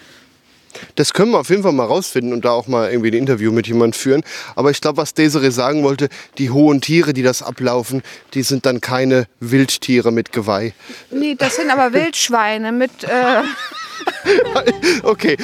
[0.94, 3.52] Das können wir auf jeden Fall mal rausfinden und da auch mal irgendwie ein Interview
[3.52, 4.22] mit jemand führen.
[4.56, 8.02] Aber ich glaube, was Desiree sagen wollte, die hohen Tiere, die das ablaufen,
[8.34, 10.74] die sind dann keine Wildtiere mit Geweih.
[11.10, 13.04] Nee, das sind aber Wildschweine mit.
[13.04, 13.08] Äh,
[15.02, 15.36] Okay,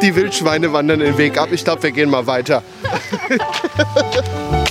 [0.00, 1.48] die Wildschweine wandern den Weg ab.
[1.52, 2.62] Ich glaube, wir gehen mal weiter.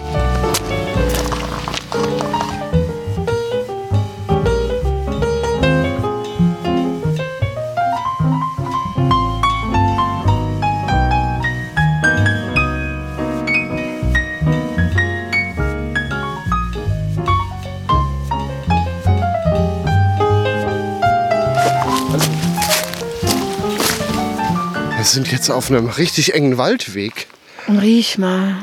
[25.13, 27.27] sind jetzt auf einem richtig engen Waldweg.
[27.69, 28.55] riech mal.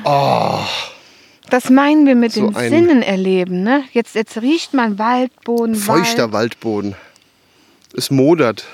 [1.49, 3.63] Das meinen wir mit So den Sinnen erleben.
[3.63, 3.85] Ne?
[3.93, 5.75] Jetzt, jetzt riecht man Waldboden.
[5.75, 6.33] Feuchter Wald.
[6.33, 6.95] Waldboden.
[7.97, 8.65] Es modert.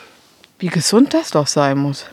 [0.58, 2.06] Wie gesund das doch sein muss.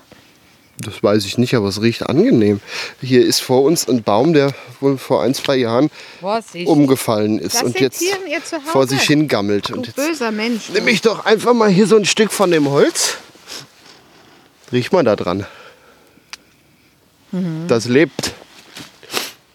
[0.78, 2.60] Das weiß ich nicht, aber es riecht angenehm.
[2.99, 6.67] Hier ist vor uns ein Baum, der wohl vor ein, zwei Jahren Vorsicht.
[6.67, 8.04] umgefallen ist Das und jetzt
[8.65, 9.69] vor sich hingammelt.
[9.69, 10.69] Du Und jetzt böser Mensch.
[10.69, 13.17] nehme ich doch einfach mal hier so ein Stück von dem Holz.
[14.71, 15.45] Riech mal da dran.
[17.32, 17.67] Mhm.
[17.67, 18.34] Das lebt.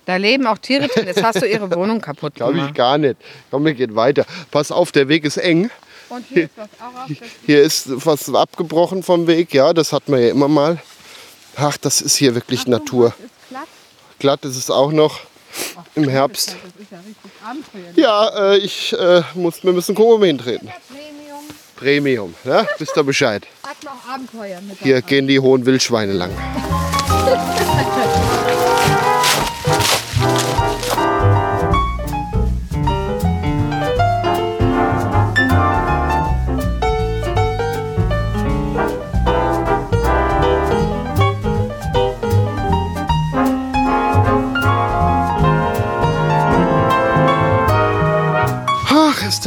[0.07, 1.07] Da leben auch Tiere drin.
[1.07, 2.75] Jetzt hast du ihre Wohnung kaputt Glaube ich gemacht.
[2.75, 3.17] gar nicht.
[3.51, 4.25] Komm, wir gehen weiter.
[4.51, 5.71] Pass auf, der Weg ist eng.
[6.09, 7.11] Und hier ist was auch auf
[7.45, 9.53] Hier ist was abgebrochen vom Weg.
[9.53, 10.79] Ja, das hat man ja immer mal.
[11.57, 13.09] Ach, das ist hier wirklich Natur.
[13.09, 13.69] ist glatt.
[14.19, 15.21] Glatt ist es auch noch
[15.95, 16.57] im Herbst.
[16.63, 17.97] Das ist ja richtig.
[17.97, 20.71] Ja, äh, ich äh, muss, wir müssen gucken, wo wir hintreten.
[21.79, 22.67] Premium ne?
[22.79, 23.47] Wisst ihr Bescheid.
[23.63, 26.31] hat noch Abenteuer mit Hier gehen die hohen Wildschweine lang.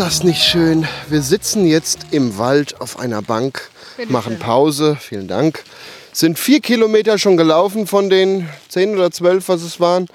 [0.02, 0.88] das nicht schön?
[1.10, 3.70] Wir sitzen jetzt im Wald auf einer Bank,
[4.08, 4.40] machen.
[4.40, 4.98] Pause.
[5.00, 5.64] Vielen Dank.
[6.12, 10.08] Sind vier Kilometer schon gelaufen von den zehn oder zwölf, was es waren.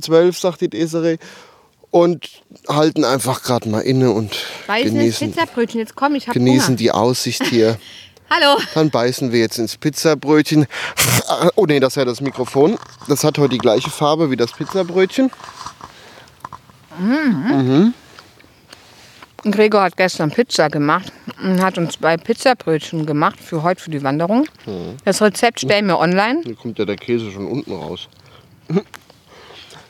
[0.00, 1.18] Zwölf, sagt die Desiree.
[1.92, 5.78] Und halten einfach gerade mal inne und Beißen ins genießen, Pizzabrötchen.
[5.78, 6.76] Jetzt komm, ich hab genießen Hunger.
[6.76, 7.78] die Aussicht hier.
[8.28, 8.60] Hallo.
[8.74, 10.66] Dann beißen wir jetzt ins Pizzabrötchen.
[11.54, 12.76] Oh nee, das ist ja das Mikrofon.
[13.06, 15.30] Das hat heute die gleiche Farbe wie das Pizzabrötchen.
[16.98, 17.94] Und
[19.52, 24.02] Gregor hat gestern Pizza gemacht und hat uns zwei Pizzabrötchen gemacht für heute für die
[24.02, 24.46] Wanderung.
[25.04, 26.40] Das Rezept stellen wir online.
[26.44, 28.08] Hier kommt ja der Käse schon unten raus.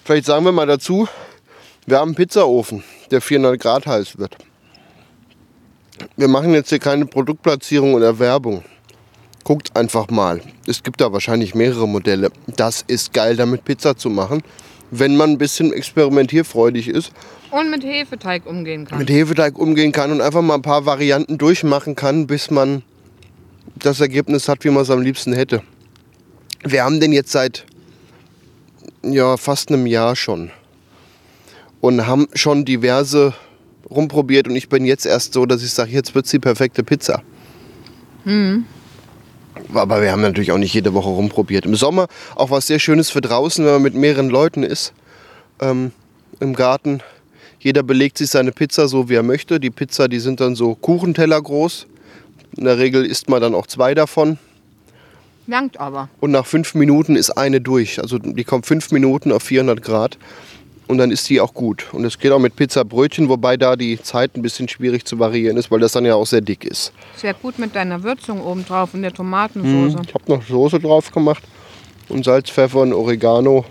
[0.04, 1.08] Vielleicht sagen wir mal dazu,
[1.86, 4.36] wir haben einen Pizzaofen, der 400 Grad heiß wird.
[6.16, 8.64] Wir machen jetzt hier keine Produktplatzierung oder Werbung.
[9.44, 10.40] Guckt einfach mal.
[10.66, 12.30] Es gibt da wahrscheinlich mehrere Modelle.
[12.46, 14.42] Das ist geil, damit Pizza zu machen,
[14.90, 17.12] wenn man ein bisschen experimentierfreudig ist,
[17.50, 18.98] Und mit Hefeteig umgehen kann.
[18.98, 22.82] mit Hefeteig umgehen kann und einfach mal ein paar Varianten durchmachen kann, bis man
[23.76, 25.62] das Ergebnis hat, wie man es am liebsten hätte.
[26.64, 27.66] Wir haben den jetzt seit
[29.02, 30.50] ja, fast einem Jahr schon
[31.80, 33.34] und haben schon diverse
[33.90, 37.22] rumprobiert und ich bin jetzt erst so, dass ich sage, jetzt wird die perfekte Pizza.
[39.74, 41.66] Aber wir haben natürlich auch nicht jede Woche rumprobiert.
[41.66, 44.92] Im Sommer auch was sehr Schönes für draußen, wenn man mit mehreren Leuten ist.
[45.60, 45.92] Ähm,
[46.40, 47.00] Im Garten.
[47.58, 49.58] Jeder belegt sich seine Pizza so, wie er möchte.
[49.58, 51.86] Die Pizza, die sind dann so Kuchenteller groß.
[52.56, 54.38] In der Regel isst man dann auch zwei davon.
[55.46, 56.08] Langt aber.
[56.20, 58.00] Und nach fünf Minuten ist eine durch.
[58.00, 60.18] Also die kommt fünf Minuten auf 400 Grad.
[60.88, 61.86] Und dann ist die auch gut.
[61.92, 65.56] Und es geht auch mit Pizzabrötchen, wobei da die Zeit ein bisschen schwierig zu variieren
[65.56, 66.92] ist, weil das dann ja auch sehr dick ist.
[67.16, 69.98] Sehr gut mit deiner Würzung oben drauf und der Tomatensoße.
[70.06, 71.42] Ich habe noch Soße drauf gemacht
[72.08, 73.64] und Salz, Pfeffer und Oregano.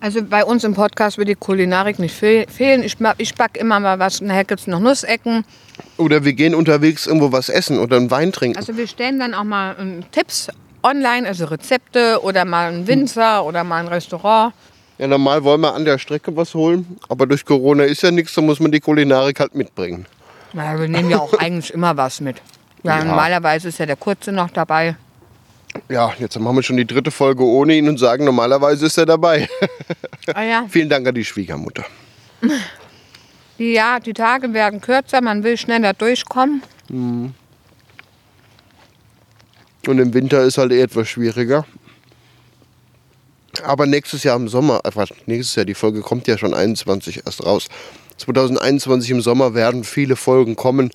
[0.00, 2.82] Also bei uns im Podcast wird die Kulinarik nicht fehl- fehlen.
[2.82, 4.20] Ich, ich back immer mal was.
[4.20, 5.44] Nachher gibt es noch Nussecken.
[5.96, 8.58] Oder wir gehen unterwegs irgendwo was essen oder einen Wein trinken.
[8.58, 10.48] Also wir stellen dann auch mal ähm, Tipps
[10.82, 14.52] online, also Rezepte oder mal einen Winzer oder mal ein Restaurant.
[15.02, 18.34] Ja, normal wollen wir an der Strecke was holen, aber durch Corona ist ja nichts,
[18.34, 20.06] da muss man die Kulinarik halt mitbringen.
[20.52, 22.36] Na, wir nehmen ja auch eigentlich immer was mit.
[22.84, 23.04] Ja, Ja.
[23.04, 24.94] Normalerweise ist ja der Kurze noch dabei.
[25.88, 29.06] Ja, jetzt machen wir schon die dritte Folge ohne ihn und sagen, normalerweise ist er
[29.06, 29.48] dabei.
[30.34, 30.66] Ah ja.
[30.70, 31.84] Vielen Dank an die Schwiegermutter.
[33.58, 36.62] Ja, die Tage werden kürzer, man will schneller durchkommen.
[36.88, 37.34] Und
[39.88, 41.66] im Winter ist halt eh etwas schwieriger.
[43.64, 47.26] Aber nächstes Jahr im Sommer, äh, Quatsch, nächstes Jahr, die Folge kommt ja schon 21
[47.26, 47.68] erst raus.
[48.18, 50.90] 2021 im Sommer werden viele Folgen kommen.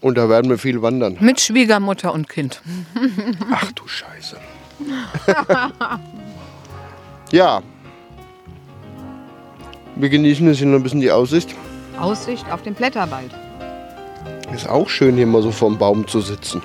[0.00, 1.16] Und da werden wir viel wandern.
[1.20, 2.60] Mit Schwiegermutter und Kind.
[3.52, 4.36] Ach du Scheiße.
[7.30, 7.62] ja.
[9.94, 11.54] Wir genießen jetzt hier noch ein bisschen die Aussicht.
[12.00, 13.30] Aussicht auf den Blätterwald.
[14.52, 16.62] Ist auch schön, hier mal so vorm Baum zu sitzen.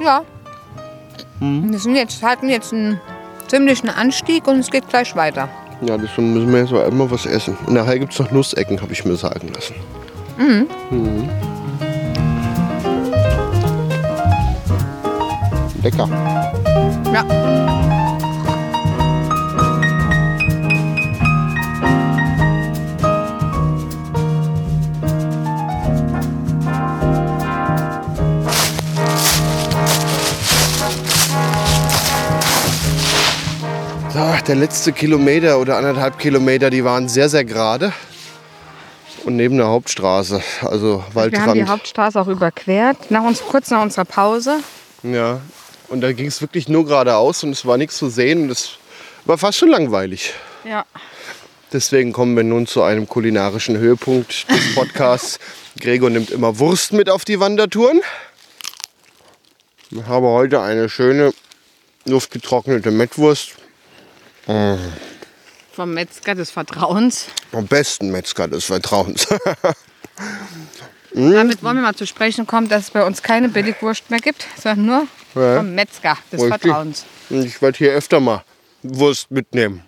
[0.00, 0.22] Ja.
[1.40, 1.72] Hm.
[1.72, 3.00] Wir sind jetzt, hatten jetzt einen
[3.52, 5.46] ziemlichen Anstieg und es geht gleich weiter.
[5.82, 7.54] Ja, deswegen müssen wir jetzt mal immer was essen.
[7.66, 9.74] Und nachher gibt es noch Nussecken, habe ich mir sagen lassen.
[10.38, 11.28] Mhm.
[15.82, 16.08] Lecker.
[17.12, 17.91] Ja.
[34.48, 37.92] Der letzte Kilometer oder anderthalb Kilometer, die waren sehr, sehr gerade.
[39.24, 41.68] Und neben der Hauptstraße, also Wir haben die Waldrand.
[41.68, 44.58] Hauptstraße auch überquert, nach uns, kurz nach unserer Pause.
[45.04, 45.40] Ja,
[45.88, 48.78] und da ging es wirklich nur geradeaus und es war nichts zu sehen und es
[49.24, 50.34] war fast schon langweilig.
[50.64, 50.84] Ja.
[51.72, 55.38] Deswegen kommen wir nun zu einem kulinarischen Höhepunkt des Podcasts.
[55.78, 58.00] Gregor nimmt immer Wurst mit auf die Wandertouren.
[59.90, 61.32] Ich habe heute eine schöne
[62.06, 63.61] luftgetrocknete Mettwurst
[64.46, 67.26] Vom Metzger des Vertrauens.
[67.50, 69.26] vom besten Metzger des Vertrauens.
[71.14, 74.46] Damit wollen wir mal zu sprechen kommen, dass es bei uns keine Billigwurst mehr gibt,
[74.60, 75.06] sondern nur
[75.42, 75.58] Ja.
[75.58, 76.62] vom Metzger des Richtig.
[76.62, 77.04] Vertrauens.
[77.30, 78.42] Ich werde hier öfter mal
[78.82, 79.82] Wurst mitnehmen.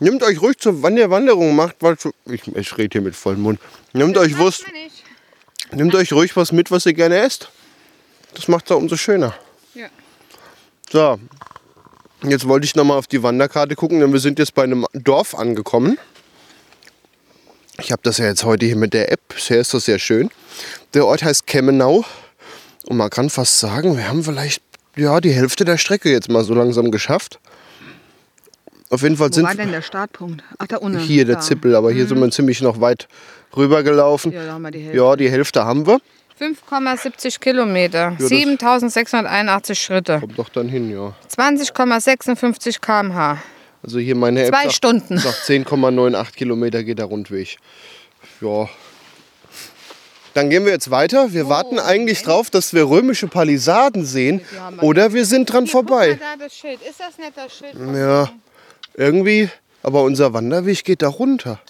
[0.00, 1.96] Nehmt euch ruhig zur Wann der Wanderung macht, weil
[2.26, 3.60] ich, ich rede hier mit vollem Mund.
[3.92, 4.64] Nehmt euch Wurst,
[5.70, 7.50] nehmt euch ruhig was mit, was ihr gerne esst.
[8.34, 9.34] Das macht es umso schöner.
[9.74, 9.88] Ja.
[10.90, 11.20] So,
[12.30, 14.86] jetzt wollte ich noch mal auf die Wanderkarte gucken, denn wir sind jetzt bei einem
[14.92, 15.98] Dorf angekommen.
[17.80, 19.20] Ich habe das ja jetzt heute hier mit der App.
[19.28, 20.30] Bisher ist das sehr schön.
[20.94, 22.04] Der Ort heißt Kemmenau.
[22.86, 24.62] Und man kann fast sagen, wir haben vielleicht
[24.96, 27.40] ja, die Hälfte der Strecke jetzt mal so langsam geschafft.
[28.90, 30.44] Auf jeden Fall Wo sind war denn der Startpunkt?
[30.58, 30.98] Ach, da unten.
[30.98, 31.40] hier der da.
[31.40, 33.08] Zippel, aber hier sind wir ziemlich noch weit
[33.56, 34.32] rübergelaufen.
[34.32, 34.96] Ja, die Hälfte.
[34.98, 35.98] Ja, die Hälfte haben wir.
[36.38, 41.14] 5,70 Kilometer, das- 7681 Schritte, Kommt doch dann hin, ja.
[41.28, 43.38] 20,56 km/h.
[43.82, 45.18] Also hier meine App Zwei sagt, Stunden.
[45.18, 47.56] sagt 10,98 Kilometer geht der Rundweg.
[48.40, 48.68] Ja.
[50.34, 51.26] Dann gehen wir jetzt weiter.
[51.28, 54.40] Oh, Wir warten eigentlich drauf, dass wir römische Palisaden sehen.
[54.80, 56.18] Oder wir sind dran vorbei.
[56.18, 56.80] da das Schild.
[56.88, 57.74] Ist das nicht das Schild?
[57.94, 58.30] Ja,
[58.94, 59.50] irgendwie.
[59.82, 61.60] Aber unser Wanderweg geht da runter.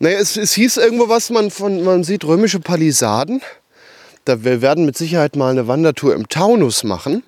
[0.00, 3.42] Naja, es, es hieß irgendwo was, man, von, man sieht römische Palisaden.
[4.24, 7.24] Da, wir werden mit Sicherheit mal eine Wandertour im Taunus machen.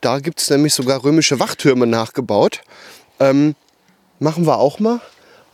[0.00, 2.60] Da gibt es nämlich sogar römische Wachtürme nachgebaut.
[3.20, 3.54] Ähm,
[4.18, 5.00] machen wir auch mal.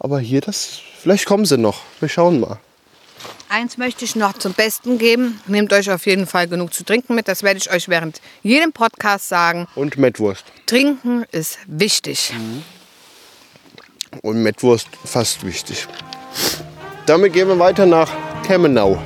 [0.00, 1.82] Aber hier, das, vielleicht kommen sie noch.
[2.00, 2.58] Wir schauen mal.
[3.48, 5.40] Eins möchte ich noch zum Besten geben.
[5.46, 7.28] Nehmt euch auf jeden Fall genug zu trinken mit.
[7.28, 9.68] Das werde ich euch während jedem Podcast sagen.
[9.74, 10.44] Und Mettwurst.
[10.66, 12.32] Trinken ist wichtig.
[14.22, 15.86] Und Mettwurst fast wichtig.
[17.06, 18.10] Damit gehen wir weiter nach
[18.46, 18.98] Kemmenau.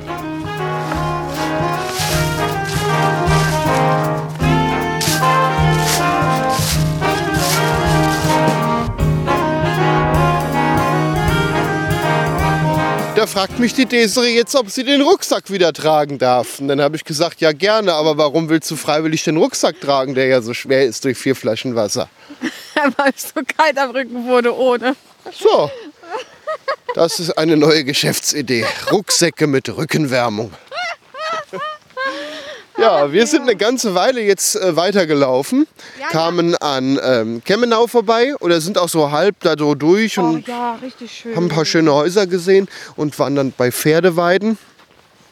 [13.17, 16.59] Da fragt mich die Desiree jetzt, ob sie den Rucksack wieder tragen darf.
[16.59, 20.15] Und dann habe ich gesagt, ja gerne, aber warum willst du freiwillig den Rucksack tragen,
[20.15, 22.11] der ja so schwer ist durch vier Flaschen Wasser?
[22.97, 24.95] Weil es so kalt am Rücken wurde ohne.
[25.33, 25.71] So,
[26.95, 28.65] das ist eine neue Geschäftsidee.
[28.91, 30.53] Rucksäcke mit Rückenwärmung.
[32.77, 35.67] Ja, wir sind eine ganze Weile jetzt äh, weitergelaufen,
[36.01, 40.23] Ja, kamen an ähm, Kemmenau vorbei oder sind auch so halb da so durch Oh
[40.23, 41.37] und ja, richtig schön.
[41.37, 44.59] haben ein paar schöne Häuser gesehen und waren dann bei Pferdeweiden.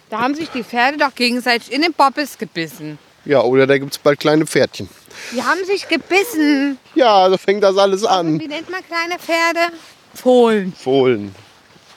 [0.09, 2.99] Da haben sich die Pferde doch gegenseitig in den Bobbes gebissen.
[3.25, 4.89] Ja, oder da gibt es bald kleine Pferdchen.
[5.33, 6.79] Die haben sich gebissen.
[6.95, 8.39] Ja, so fängt das alles an.
[8.39, 9.75] Wie nennt man kleine Pferde?
[10.15, 10.73] Fohlen.
[10.73, 11.35] Fohlen.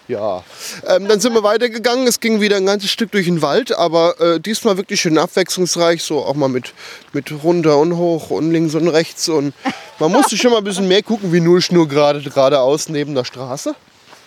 [0.08, 0.43] Ja.
[0.88, 2.06] Ähm, dann sind wir weitergegangen.
[2.08, 6.04] Es ging wieder ein ganzes Stück durch den Wald, aber äh, diesmal wirklich schön abwechslungsreich.
[6.04, 6.73] So auch mal mit,
[7.13, 9.28] mit runter und hoch und links und rechts.
[9.30, 9.54] Und
[9.99, 13.25] man musste schon mal ein bisschen mehr gucken, wie nur Schnur gerade geradeaus neben der
[13.25, 13.75] Straße.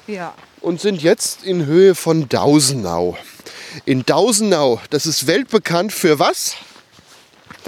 [0.09, 0.35] Ja.
[0.61, 3.16] Und sind jetzt in Höhe von Dausenau.
[3.85, 6.57] In Dausenau, das ist weltbekannt für was?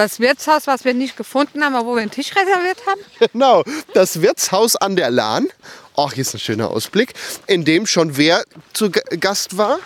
[0.01, 3.01] Das Wirtshaus, was wir nicht gefunden haben, aber wo wir einen Tisch reserviert haben.
[3.33, 5.49] Genau, das Wirtshaus an der Lahn.
[5.95, 7.13] Ach, hier ist ein schöner Ausblick,
[7.47, 9.79] in dem schon wer zu Gast war.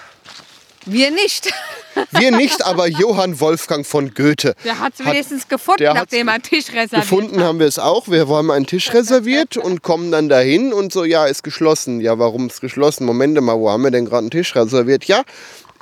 [0.86, 1.52] Wir nicht.
[2.12, 4.54] Wir nicht, aber Johann Wolfgang von Goethe.
[4.64, 7.78] Der hat es wenigstens gefunden, der nachdem er einen Tisch reserviert Gefunden haben wir es
[7.78, 8.08] auch.
[8.08, 12.00] Wir haben einen Tisch reserviert und kommen dann dahin und so, ja, ist geschlossen.
[12.00, 13.04] Ja, warum ist geschlossen?
[13.04, 15.04] Moment mal, wo haben wir denn gerade einen Tisch reserviert?
[15.04, 15.22] Ja,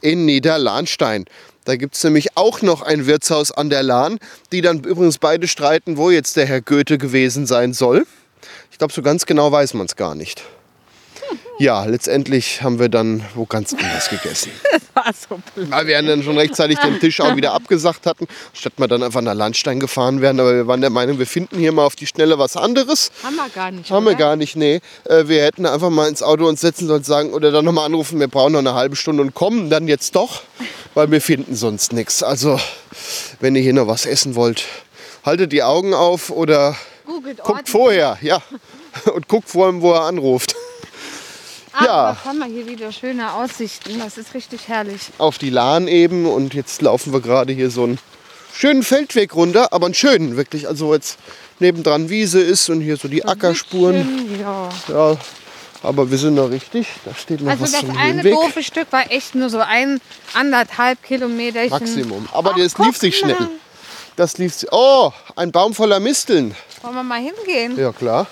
[0.02, 1.24] in Niederlahnstein.
[1.64, 4.18] Da gibt es nämlich auch noch ein Wirtshaus an der Lahn,
[4.50, 8.06] die dann übrigens beide streiten, wo jetzt der Herr Goethe gewesen sein soll.
[8.70, 10.42] Ich glaube, so ganz genau weiß man es gar nicht.
[11.58, 14.50] Ja, letztendlich haben wir dann wo ganz anders gegessen.
[14.94, 15.70] war so blöd.
[15.70, 19.20] Weil wir dann schon rechtzeitig den Tisch auch wieder abgesagt hatten, statt wir dann einfach
[19.20, 20.40] nach Landstein gefahren wären.
[20.40, 23.10] Aber wir waren der Meinung, wir finden hier mal auf die Schnelle was anderes.
[23.22, 23.90] Haben wir gar nicht.
[23.90, 24.18] Haben wir oder?
[24.18, 24.80] gar nicht, nee.
[25.04, 27.86] Äh, Wir hätten einfach mal ins Auto uns setzen sollen und sagen, oder dann nochmal
[27.86, 30.42] anrufen, wir brauchen noch eine halbe Stunde und kommen dann jetzt doch,
[30.94, 32.22] weil wir finden sonst nichts.
[32.22, 32.58] Also,
[33.40, 34.64] wenn ihr hier noch was essen wollt,
[35.24, 36.76] haltet die Augen auf oder
[37.06, 37.70] Googelt guckt ordentlich.
[37.70, 38.42] vorher, ja.
[39.14, 40.54] Und guckt vor allem, wo er anruft.
[41.74, 42.16] Ah, ja.
[42.26, 43.98] Haben wir hier wieder schöne Aussichten.
[43.98, 45.00] Das ist richtig herrlich.
[45.16, 47.98] auf die Lahn eben und jetzt laufen wir gerade hier so einen
[48.52, 51.16] schönen Feldweg runter, aber einen schönen wirklich, also wo jetzt
[51.60, 54.04] nebendran Wiese ist und hier so die Ackerspuren.
[54.04, 54.68] Schön, Ja.
[54.88, 55.16] Ja,
[55.82, 58.32] aber wir sind noch richtig, da steht noch Also was das zum eine Höhenweg.
[58.34, 60.00] doofe Stück war echt nur so ein
[60.34, 61.66] anderthalb Kilometer.
[61.68, 62.28] Maximum.
[62.32, 63.34] Aber Ach, das lief sich mal.
[63.34, 63.48] schnell.
[64.16, 64.68] Das lief sich.
[64.72, 66.54] Oh, ein Baum voller Misteln.
[66.82, 67.78] Wollen wir mal hingehen?
[67.78, 68.26] Ja, klar.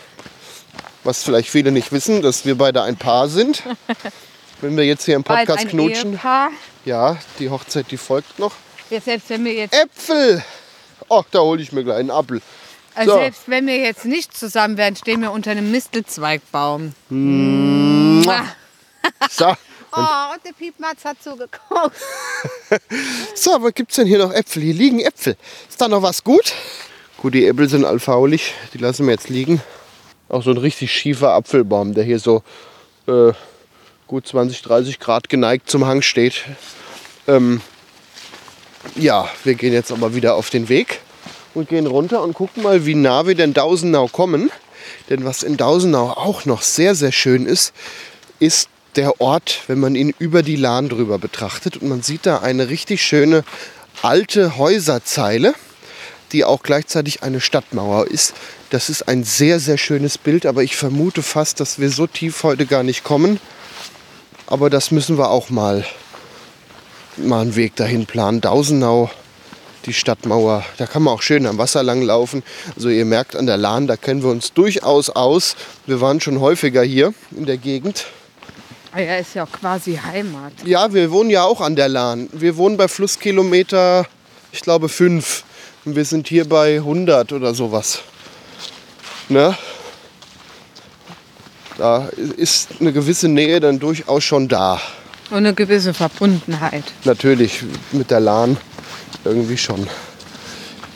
[1.05, 3.63] Was vielleicht viele nicht wissen, dass wir beide ein Paar sind.
[4.61, 6.13] Wenn wir jetzt hier im Bald Podcast ein knutschen.
[6.13, 6.51] Ehepaar.
[6.85, 8.53] Ja, die Hochzeit, die folgt noch.
[8.91, 10.43] Ja, selbst wenn wir jetzt, Äpfel!
[11.09, 12.43] Ach, da hole ich mir gleich einen Apfel.
[12.95, 13.15] Äh, so.
[13.15, 16.93] selbst wenn wir jetzt nicht zusammen wären, stehen wir unter einem Mistelzweigbaum.
[19.31, 19.55] So,
[19.93, 21.97] Oh, und der Piepmatz hat zugeguckt.
[23.35, 24.63] so was gibt's denn hier noch Äpfel?
[24.63, 25.37] Hier liegen Äpfel.
[25.69, 26.53] Ist da noch was gut?
[27.17, 28.55] Gut, die Äpfel sind allfaulig.
[28.73, 29.61] Die lassen wir jetzt liegen.
[30.29, 32.45] Auch so ein richtig schiefer Apfelbaum, der hier so
[33.09, 33.33] äh,
[34.07, 36.45] gut 20, 30 Grad geneigt zum Hang steht.
[37.27, 37.61] Ähm,
[38.95, 41.01] ja, wir gehen jetzt aber wieder auf den Weg
[41.55, 44.51] und gehen runter und gucken mal, wie nah wir denn Dausenau kommen.
[45.09, 47.73] Denn was in Dausenau auch noch sehr, sehr schön ist,
[48.39, 51.77] ist der Ort, wenn man ihn über die Lahn drüber betrachtet.
[51.77, 53.45] Und man sieht da eine richtig schöne
[54.03, 55.55] alte Häuserzeile,
[56.33, 58.35] die auch gleichzeitig eine Stadtmauer ist.
[58.71, 62.43] Das ist ein sehr, sehr schönes Bild, aber ich vermute fast, dass wir so tief
[62.43, 63.41] heute gar nicht kommen.
[64.47, 65.85] Aber das müssen wir auch mal,
[67.17, 68.41] mal einen Weg dahin planen.
[68.41, 69.11] Dausenau,
[69.87, 72.43] die Stadtmauer, da kann man auch schön am Wasser lang laufen.
[72.77, 75.57] Also ihr merkt an der Lahn, da kennen wir uns durchaus aus.
[75.87, 78.07] Wir waren schon häufiger hier in der Gegend.
[78.93, 80.53] Ah ja, ist ja auch quasi Heimat.
[80.65, 82.29] Ja, wir wohnen ja auch an der Lahn.
[82.33, 84.07] Wir wohnen bei Flusskilometer,
[84.53, 85.45] ich glaube, 5.
[85.85, 88.01] Und wir sind hier bei 100 oder sowas.
[89.29, 89.57] Ne?
[91.79, 94.81] Da ist eine gewisse Nähe dann durchaus schon da.
[95.31, 96.85] Und eine gewisse Verbundenheit.
[97.05, 97.63] Natürlich
[97.93, 98.57] mit der Lahn
[99.25, 99.87] irgendwie schon.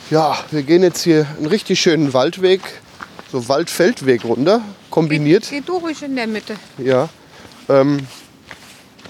[0.09, 2.61] Ja, wir gehen jetzt hier einen richtig schönen Waldweg,
[3.31, 5.47] so Waldfeldweg runter, kombiniert.
[5.49, 6.55] Geh du ruhig in der Mitte.
[6.77, 7.09] Ja.
[7.69, 8.05] Ähm,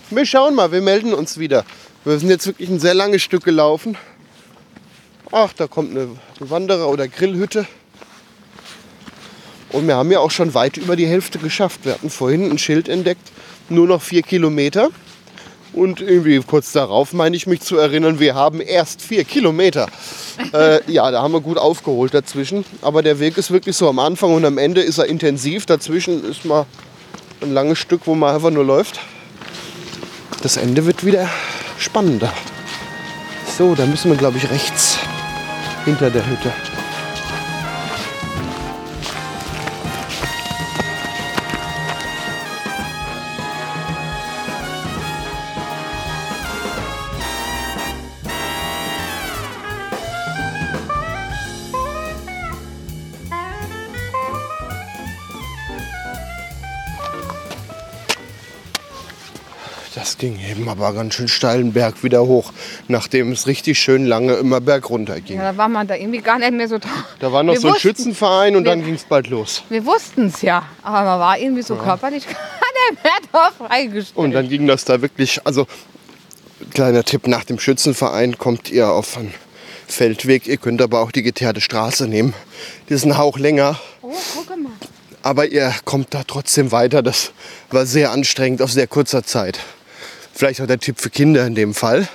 [0.10, 1.66] wir schauen mal, wir melden uns wieder.
[2.04, 3.98] Wir sind jetzt wirklich ein sehr langes Stück gelaufen.
[5.32, 6.08] Ach, da kommt eine
[6.40, 7.66] Wanderer- oder Grillhütte.
[9.70, 11.82] Und wir haben ja auch schon weit über die Hälfte geschafft.
[11.84, 13.32] Wir hatten vorhin ein Schild entdeckt,
[13.68, 14.90] nur noch vier Kilometer.
[15.76, 19.88] Und irgendwie kurz darauf meine ich mich zu erinnern, wir haben erst vier Kilometer.
[20.54, 22.64] äh, ja, da haben wir gut aufgeholt dazwischen.
[22.82, 25.66] Aber der Weg ist wirklich so am Anfang und am Ende ist er intensiv.
[25.66, 26.66] Dazwischen ist mal
[27.42, 29.02] ein langes Stück, wo man einfach nur läuft.
[30.42, 31.30] Das Ende wird wieder
[31.78, 32.32] spannender.
[33.58, 34.98] So, da müssen wir, glaube ich, rechts
[35.84, 36.52] hinter der Hütte.
[60.16, 62.54] Das ging eben aber ganz schön steilen Berg wieder hoch,
[62.88, 65.36] nachdem es richtig schön lange immer bergunter ging.
[65.38, 66.90] Ja, da war man da irgendwie gar nicht mehr so drauf.
[67.20, 69.64] Da war noch Wir so ein wussten- Schützenverein und wir- dann ging es bald los.
[69.68, 72.34] Wir wussten es ja, aber man war irgendwie so körperlich gar
[72.94, 74.16] nicht mehr drauf eingestellt.
[74.16, 75.68] Und dann ging das da wirklich, also
[76.74, 79.34] kleiner Tipp, nach dem Schützenverein kommt ihr auf einen
[79.86, 80.48] Feldweg.
[80.48, 82.34] Ihr könnt aber auch die geteerte Straße nehmen.
[82.88, 84.72] Die ist ein Hauch länger, oh, guck mal.
[85.24, 87.04] aber ihr kommt da trotzdem weiter.
[87.04, 87.34] Das
[87.70, 89.60] war sehr anstrengend auf sehr kurzer Zeit.
[90.38, 92.10] Vielleicht auch der Tipp für Kinder in dem Fall.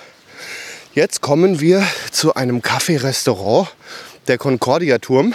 [0.94, 3.68] Jetzt kommen wir zu einem Kaffeerestaurant,
[4.28, 5.34] der Concordia Turm.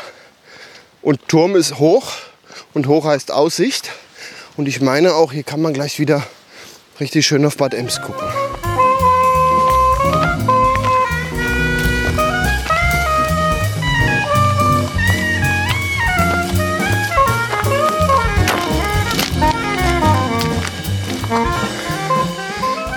[1.02, 2.12] Und Turm ist hoch
[2.76, 3.90] und hoch heißt Aussicht.
[4.56, 6.28] Und ich meine auch, hier kann man gleich wieder
[7.00, 8.45] richtig schön auf Bad Ems gucken.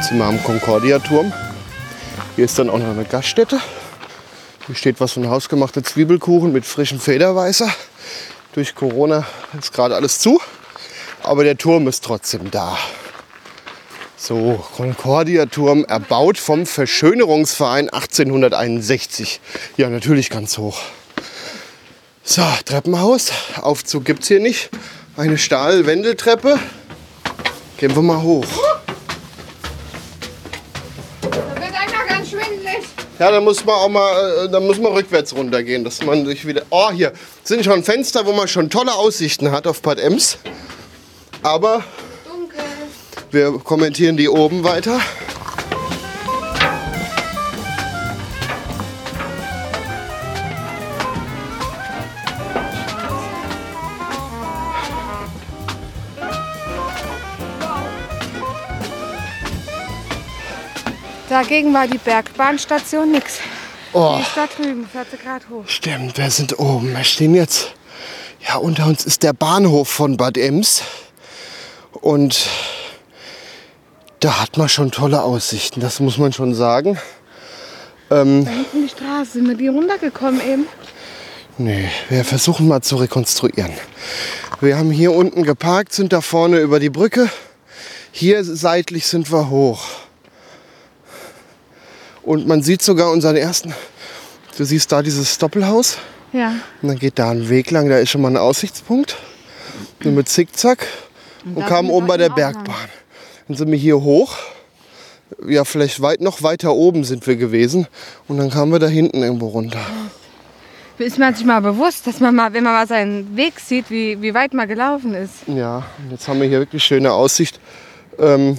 [0.09, 1.34] Sind wir am Concordia-Turm.
[2.34, 3.61] Hier ist dann auch noch eine Gaststätte.
[4.66, 7.68] Hier steht was von hausgemachter Zwiebelkuchen mit frischem Federweißer.
[8.54, 9.26] Durch Corona
[9.59, 10.40] ist gerade alles zu.
[11.22, 12.78] Aber der Turm ist trotzdem da.
[14.16, 19.42] So, Concordia-Turm, erbaut vom Verschönerungsverein 1861.
[19.76, 20.80] Ja, natürlich ganz hoch.
[22.24, 23.30] So, Treppenhaus.
[23.61, 24.70] Aufzug gibt es hier nicht.
[25.18, 26.59] Eine Stahlwendeltreppe.
[27.76, 28.46] Gehen wir mal hoch.
[33.18, 36.46] Ja, dann muss man auch mal, äh, dann muss man rückwärts runtergehen, dass man sich
[36.46, 36.62] wieder.
[36.70, 37.12] Oh, hier
[37.42, 40.38] sind schon Fenster, wo man schon tolle Aussichten hat auf Bad Ems.
[41.42, 41.82] Aber
[42.24, 42.60] Dunkel.
[43.32, 45.00] wir kommentieren die oben weiter.
[61.41, 63.34] Dagegen war die Bergbahnstation nix.
[63.93, 65.62] Oh, Die ist da drüben, 40 Grad hoch.
[65.68, 66.93] stimmt, wir sind oben.
[66.93, 67.74] Wir stehen jetzt.
[68.45, 70.82] Ja, unter uns ist der Bahnhof von Bad Ems.
[71.93, 72.49] Und
[74.18, 76.99] da hat man schon tolle Aussichten, das muss man schon sagen.
[78.11, 80.66] Ähm, Da hinten die Straße, sind wir die runtergekommen eben?
[81.57, 83.74] Nee, wir versuchen mal zu rekonstruieren.
[84.61, 87.30] Wir haben hier unten geparkt, sind da vorne über die Brücke.
[88.11, 89.86] Hier seitlich sind wir hoch.
[92.29, 93.74] Und man sieht sogar unseren ersten.
[94.59, 95.97] Du siehst da dieses Doppelhaus.
[96.35, 96.57] Ja.
[96.83, 99.16] Und dann geht da ein Weg lang, da ist schon mal ein Aussichtspunkt.
[100.05, 100.87] So mit Zickzack.
[101.47, 102.91] Und da kamen oben bei der Bergbahn.
[103.47, 104.37] Dann sind wir hier hoch.
[105.47, 107.87] Ja, vielleicht weit noch weiter oben sind wir gewesen.
[108.26, 109.81] Und dann kamen wir da hinten irgendwo runter.
[110.99, 114.20] Ist man sich mal bewusst, dass man mal, wenn man mal seinen Weg sieht, wie,
[114.20, 115.33] wie weit man gelaufen ist.
[115.47, 117.59] Ja, und jetzt haben wir hier wirklich schöne Aussicht,
[118.18, 118.59] ähm,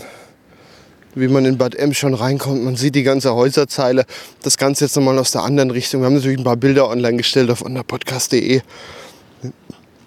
[1.15, 2.63] wie man in Bad Ems schon reinkommt.
[2.63, 4.05] Man sieht die ganze Häuserzeile.
[4.43, 6.01] Das Ganze jetzt nochmal aus der anderen Richtung.
[6.01, 8.61] Wir haben natürlich ein paar Bilder online gestellt auf anderpodcast.de.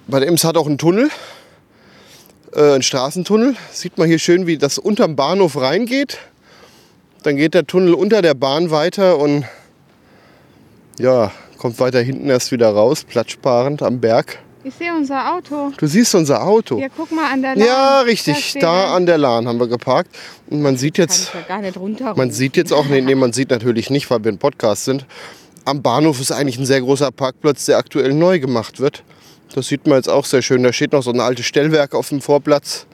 [0.07, 1.11] Bad Ems hat auch einen Tunnel.
[2.55, 3.57] äh, ein Straßentunnel.
[3.73, 6.19] Sieht man hier schön, wie das unterm Bahnhof reingeht.
[7.23, 9.45] Dann geht der Tunnel unter der Bahn weiter und
[10.99, 14.39] ja, kommt weiter hinten erst wieder raus, platzsparend am Berg.
[14.65, 15.73] Ich sehe unser Auto.
[15.77, 16.79] Du siehst unser Auto.
[16.79, 17.67] Ja, guck mal an der Lahn.
[17.67, 18.57] Ja, richtig.
[18.61, 20.15] Da an der Lahn haben wir geparkt.
[20.51, 22.15] Und man sieht Kann jetzt, ich ja gar nicht runter.
[22.17, 25.05] man sieht jetzt auch, nee, nee, man sieht natürlich nicht, weil wir ein Podcast sind.
[25.65, 29.03] Am Bahnhof ist eigentlich ein sehr großer Parkplatz, der aktuell neu gemacht wird.
[29.55, 30.63] Das sieht man jetzt auch sehr schön.
[30.63, 32.87] Da steht noch so ein altes Stellwerk auf dem Vorplatz.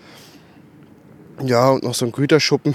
[1.44, 2.74] Ja, und noch so ein Güterschuppen,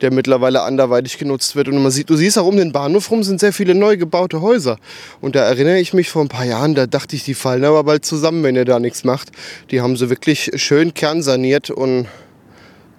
[0.00, 1.68] der mittlerweile anderweitig genutzt wird.
[1.68, 4.40] Und man sieht, du siehst auch um den Bahnhof rum sind sehr viele neu gebaute
[4.40, 4.78] Häuser.
[5.20, 7.84] Und da erinnere ich mich vor ein paar Jahren, da dachte ich, die fallen aber
[7.84, 9.30] bald zusammen, wenn ihr da nichts macht.
[9.70, 12.06] Die haben sie wirklich schön kernsaniert und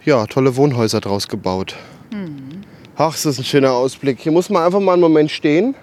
[0.06, 1.76] ja, tolle Wohnhäuser draus gebaut.
[2.96, 4.20] Ach, ist das ein schöner Ausblick.
[4.20, 5.76] Hier muss man einfach mal einen Moment stehen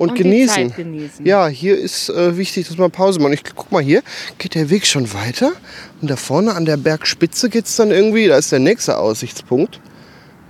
[0.00, 0.74] und, Und genießen.
[0.74, 1.26] Genießen.
[1.26, 3.34] Ja, hier ist äh, wichtig, dass man Pause macht.
[3.34, 4.02] Ich guck mal hier,
[4.38, 5.52] geht der Weg schon weiter.
[6.00, 9.80] Und da vorne an der Bergspitze geht es dann irgendwie, da ist der nächste Aussichtspunkt.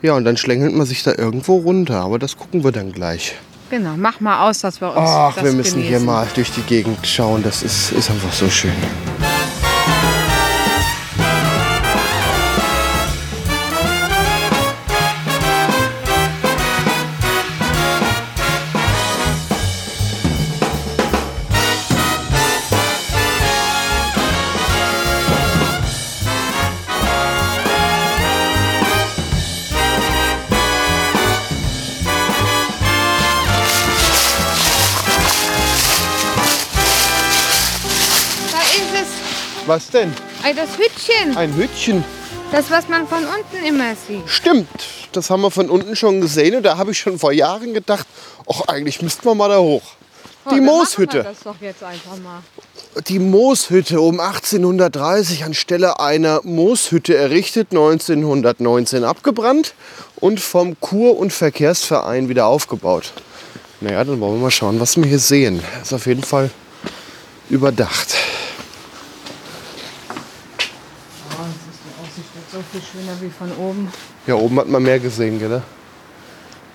[0.03, 2.01] Ja, und dann schlängelt man sich da irgendwo runter.
[2.01, 3.35] Aber das gucken wir dann gleich.
[3.71, 6.07] Genau, mach mal aus, dass wir uns Ach, das wir müssen hier genießen.
[6.07, 7.43] mal durch die Gegend schauen.
[7.43, 8.73] Das ist, ist einfach so schön.
[39.71, 40.13] Was denn?
[40.57, 41.37] Das Hütchen.
[41.37, 42.05] Ein Hütchen.
[42.51, 44.29] Das, was man von unten immer sieht.
[44.29, 44.67] Stimmt,
[45.13, 46.57] das haben wir von unten schon gesehen.
[46.57, 48.05] Und da habe ich schon vor Jahren gedacht,
[48.53, 49.85] ach, eigentlich müssten wir mal da hoch.
[50.45, 51.23] Oh, Die Mooshütte.
[51.23, 52.43] Das doch jetzt einfach mal.
[53.07, 59.75] Die Mooshütte um 1830 anstelle einer Mooshütte errichtet, 1919 abgebrannt
[60.17, 63.13] und vom Kur- und Verkehrsverein wieder aufgebaut.
[63.81, 65.63] Naja, dann wollen wir mal schauen, was wir hier sehen.
[65.81, 66.51] Ist auf jeden Fall
[67.49, 68.17] überdacht.
[71.33, 73.93] Oh, das ist die Aussicht wird so viel schöner wie von oben.
[74.27, 75.63] Ja, oben hat man mehr gesehen, gell?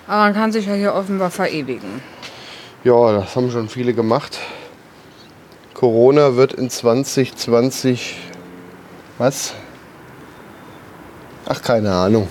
[0.08, 2.02] Aber man kann sich ja hier offenbar verewigen.
[2.84, 4.40] Ja, das haben schon viele gemacht.
[5.74, 8.18] Corona wird in 2020
[9.18, 9.54] was?
[11.48, 12.28] Ach, keine Ahnung.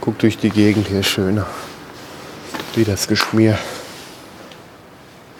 [0.00, 1.46] Guck durch die Gegend hier schöner.
[2.74, 3.58] Wie das Geschmier.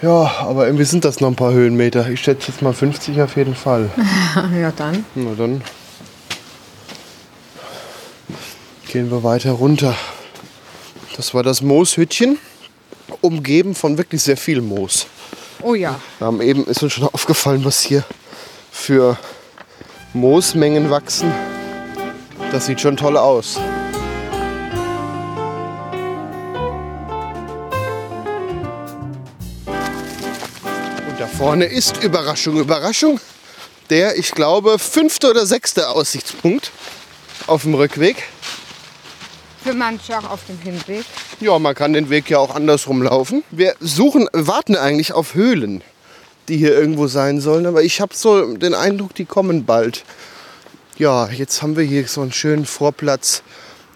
[0.01, 2.09] Ja, aber irgendwie sind das noch ein paar Höhenmeter.
[2.09, 3.91] Ich schätze jetzt mal 50 auf jeden Fall.
[4.61, 5.05] ja, dann.
[5.17, 5.63] Na dann
[8.89, 9.95] gehen wir weiter runter.
[11.17, 12.39] Das war das Mooshütchen,
[13.21, 15.07] umgeben von wirklich sehr viel Moos.
[15.63, 16.01] Oh ja.
[16.19, 18.03] Wir haben eben ist uns schon aufgefallen, was hier
[18.73, 19.19] für
[20.15, 21.31] Moosmengen wachsen.
[22.51, 23.57] Das sieht schon toll aus.
[29.67, 33.21] Und da vorne ist Überraschung, Überraschung,
[33.91, 36.73] der, ich glaube, fünfte oder sechste Aussichtspunkt
[37.47, 38.17] auf dem Rückweg.
[39.63, 41.05] Für manche auch auf dem Hinweg.
[41.41, 43.43] Ja, man kann den Weg ja auch andersrum laufen.
[43.51, 45.83] Wir suchen, warten eigentlich auf Höhlen,
[46.49, 47.67] die hier irgendwo sein sollen.
[47.67, 50.05] Aber ich habe so den Eindruck, die kommen bald.
[50.97, 53.43] Ja, jetzt haben wir hier so einen schönen Vorplatz.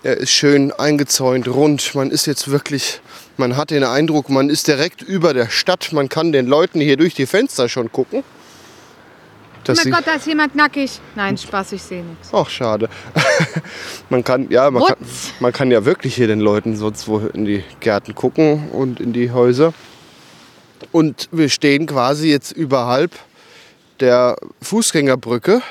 [0.02, 1.94] Er ist schön eingezäunt, rund.
[1.94, 3.00] Man ist jetzt wirklich,
[3.36, 5.92] man hat den Eindruck, man ist direkt über der Stadt.
[5.92, 8.24] Man kann den Leuten hier durch die Fenster schon gucken.
[9.62, 11.00] Oh Das mein Gott, da ist jemand nackig.
[11.14, 12.30] Nein, Spaß, ich sehe nichts.
[12.32, 12.88] Ach, schade.
[14.10, 14.96] man kann, ja, man kann,
[15.38, 19.12] man kann ja wirklich hier den Leuten sonst wo in die Gärten gucken und in
[19.12, 19.72] die Häuser.
[20.90, 23.12] Und wir stehen quasi jetzt überhalb
[24.00, 25.62] der Fußgängerbrücke.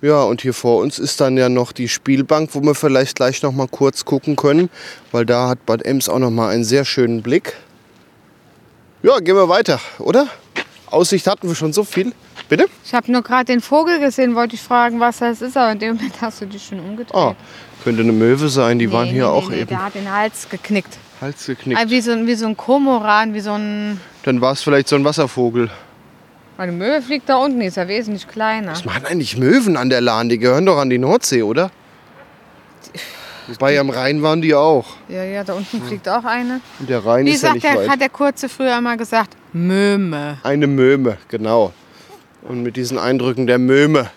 [0.00, 3.42] Ja, und hier vor uns ist dann ja noch die Spielbank, wo wir vielleicht gleich
[3.42, 4.70] noch mal kurz gucken können,
[5.10, 7.54] weil da hat Bad Ems auch noch mal einen sehr schönen Blick.
[9.02, 10.28] Ja, gehen wir weiter, oder?
[10.92, 12.12] Aussicht hatten wir schon so viel.
[12.48, 12.66] Bitte?
[12.84, 15.78] Ich habe nur gerade den Vogel gesehen, wollte ich fragen, was das ist, aber in
[15.78, 17.14] dem Moment hast du dich schon umgedreht.
[17.14, 17.34] Ah,
[17.84, 19.68] könnte eine Möwe sein, die waren Nee, hier nee, auch nee, eben.
[19.68, 20.96] Der hat den Hals geknickt.
[21.20, 21.80] Hals geknickt.
[21.80, 24.00] Ah, Wie so, ein- wie so ein Komoran, wie so ein.
[24.22, 25.70] Dann war es vielleicht so ein Wasservogel.
[26.56, 28.72] Meine Möwe fliegt da unten, die ist ja wesentlich kleiner.
[28.72, 30.28] Was machen eigentlich Möwen an der Lahn?
[30.28, 31.70] Die gehören doch an die Nordsee, oder?
[33.48, 34.84] Wobei am Rhein waren die auch.
[35.08, 36.60] Ja, ja, da unten fliegt auch eine.
[36.78, 37.88] Und der Rhein Wie ist ja sagt nicht der, weit.
[37.88, 39.36] hat der Kurze früher immer gesagt?
[39.52, 40.38] Möme.
[40.42, 41.72] Eine Möhme, genau.
[42.42, 44.10] Und mit diesen Eindrücken der Möhme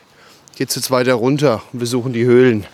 [0.55, 2.65] geht es jetzt weiter runter und wir suchen die Höhlen.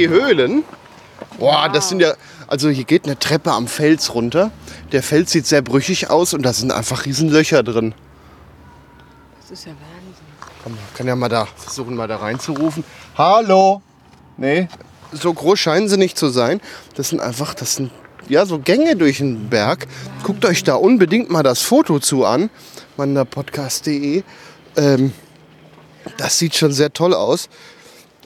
[0.00, 0.64] Die Höhlen.
[1.38, 2.14] Boah, das sind ja.
[2.46, 4.50] Also hier geht eine Treppe am Fels runter.
[4.92, 7.94] Der Fels sieht sehr brüchig aus und da sind einfach riesen Löcher drin.
[9.40, 10.24] Das ist ja Wahnsinn.
[10.64, 12.82] Komm, kann ja mal da versuchen, mal da reinzurufen.
[13.16, 13.82] Hallo?
[14.36, 14.68] Nee,
[15.12, 16.60] so groß scheinen sie nicht zu sein.
[16.96, 17.92] Das sind einfach, das sind
[18.28, 19.86] ja so Gänge durch den Berg.
[20.22, 22.50] Guckt euch da unbedingt mal das Foto zu an,
[22.96, 24.22] wanderpodcast.de.
[24.76, 25.12] Ähm,
[26.16, 27.48] das sieht schon sehr toll aus.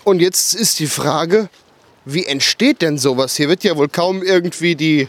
[0.05, 1.49] Und jetzt ist die Frage,
[2.05, 3.37] wie entsteht denn sowas?
[3.37, 5.09] Hier wird ja wohl kaum irgendwie die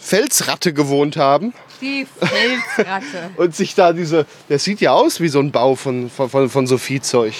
[0.00, 3.30] Felsratte gewohnt haben Die Felsratte.
[3.36, 4.26] und sich da diese.
[4.48, 7.34] Das sieht ja aus wie so ein Bau von, von, von, so Viehzeug.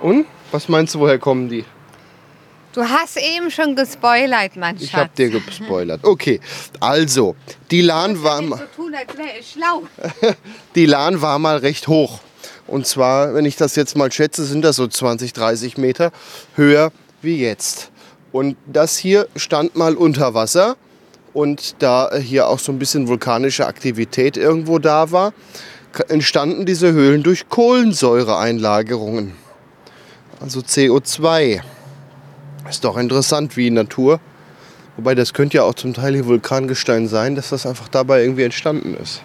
[0.00, 0.26] Und?
[0.50, 1.64] Was meinst du, woher kommen die?
[2.72, 5.00] Du hast eben schon gespoilert, Ich Schatz.
[5.00, 6.00] hab dir gespoilert.
[6.04, 6.40] Okay,
[6.80, 7.34] also,
[7.70, 9.82] die Lahn war, so tun, als wäre ich schlau.
[10.74, 12.20] die Lahn war mal recht hoch.
[12.66, 16.12] Und zwar, wenn ich das jetzt mal schätze, sind das so 20, 30 Meter
[16.54, 17.90] höher wie jetzt.
[18.32, 20.76] Und das hier stand mal unter Wasser.
[21.34, 25.32] Und da hier auch so ein bisschen vulkanische Aktivität irgendwo da war,
[26.08, 29.34] entstanden diese Höhlen durch Kohlensäureeinlagerungen.
[30.40, 31.60] Also CO2.
[32.68, 34.20] Ist doch interessant, wie Natur.
[34.96, 38.42] Wobei das könnte ja auch zum Teil hier Vulkangestein sein, dass das einfach dabei irgendwie
[38.42, 39.22] entstanden ist.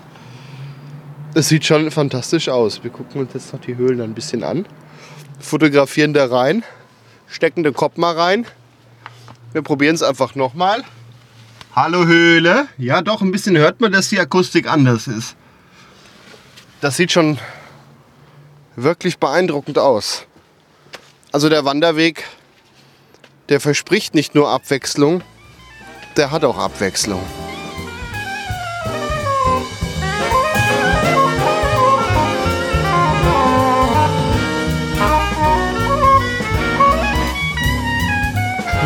[1.33, 2.83] Das sieht schon fantastisch aus.
[2.83, 4.67] Wir gucken uns jetzt noch die Höhlen ein bisschen an.
[5.39, 6.63] Fotografieren da rein,
[7.33, 8.45] stecken den Kopf mal rein.
[9.51, 10.83] Wir probieren es einfach nochmal.
[11.75, 12.67] Hallo Höhle.
[12.77, 15.35] Ja, doch, ein bisschen hört man, dass die Akustik anders ist.
[16.81, 17.39] Das sieht schon
[18.75, 20.25] wirklich beeindruckend aus.
[21.31, 22.25] Also der Wanderweg,
[23.49, 25.21] der verspricht nicht nur Abwechslung,
[26.15, 27.21] der hat auch Abwechslung.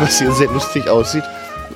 [0.00, 1.24] Was hier sehr lustig aussieht,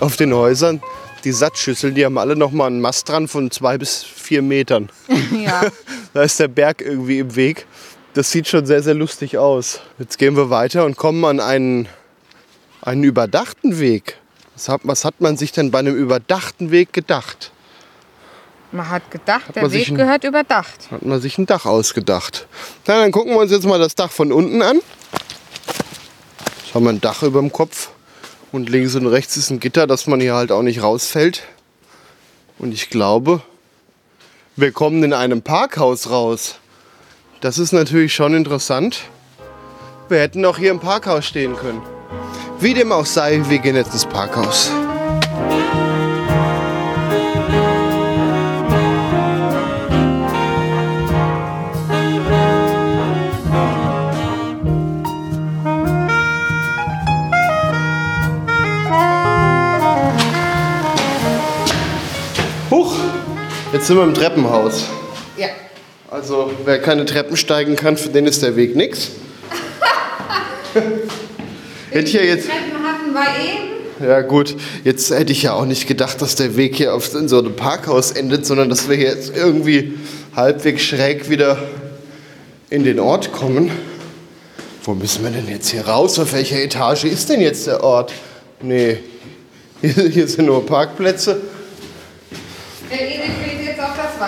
[0.01, 0.83] auf den Häusern,
[1.25, 4.89] die Satzschüsseln, die haben alle noch mal einen Mast dran von zwei bis vier Metern.
[5.45, 5.63] Ja.
[6.15, 7.65] Da ist der Berg irgendwie im Weg.
[8.13, 9.81] Das sieht schon sehr, sehr lustig aus.
[9.99, 11.89] Jetzt gehen wir weiter und kommen an einen,
[12.83, 14.19] einen überdachten Weg.
[14.55, 17.51] Was hat, was hat man sich denn bei einem überdachten Weg gedacht?
[18.73, 20.91] Man hat gedacht, der man sich Weg ein- gehört überdacht.
[20.91, 22.47] Hat man sich ein Dach ausgedacht.
[22.87, 24.81] Na, dann gucken wir uns jetzt mal das Dach von unten an.
[26.63, 27.89] Jetzt haben wir ein Dach über dem Kopf.
[28.53, 31.43] Und links und rechts ist ein Gitter, dass man hier halt auch nicht rausfällt.
[32.59, 33.41] Und ich glaube,
[34.57, 36.57] wir kommen in einem Parkhaus raus.
[37.41, 39.05] Das ist natürlich schon interessant.
[40.11, 41.81] Wir hätten auch hier im Parkhaus stehen können.
[42.61, 44.71] Wie dem auch sei, wir gehen jetzt ins Parkhaus.
[63.83, 64.85] Jetzt sind wir im Treppenhaus.
[65.37, 65.49] Ja.
[66.09, 69.11] Also, wer keine Treppen steigen kann, für den ist der Weg nix.
[71.91, 72.47] Hätte ich ja jetzt.
[72.49, 74.09] Treppen hatten wir eben.
[74.09, 74.55] Ja, gut,
[74.85, 77.57] jetzt hätte ich ja auch nicht gedacht, dass der Weg hier auf, in so einem
[77.57, 79.95] Parkhaus endet, sondern dass wir hier jetzt irgendwie
[80.37, 81.59] halbwegs schräg wieder
[82.71, 83.73] in den Ort kommen.
[84.85, 86.21] Wo müssen wir denn jetzt hier raus?
[86.21, 88.13] Auf welcher Etage ist denn jetzt der Ort?
[88.61, 88.99] Nee,
[89.81, 91.41] hier, hier sind nur Parkplätze.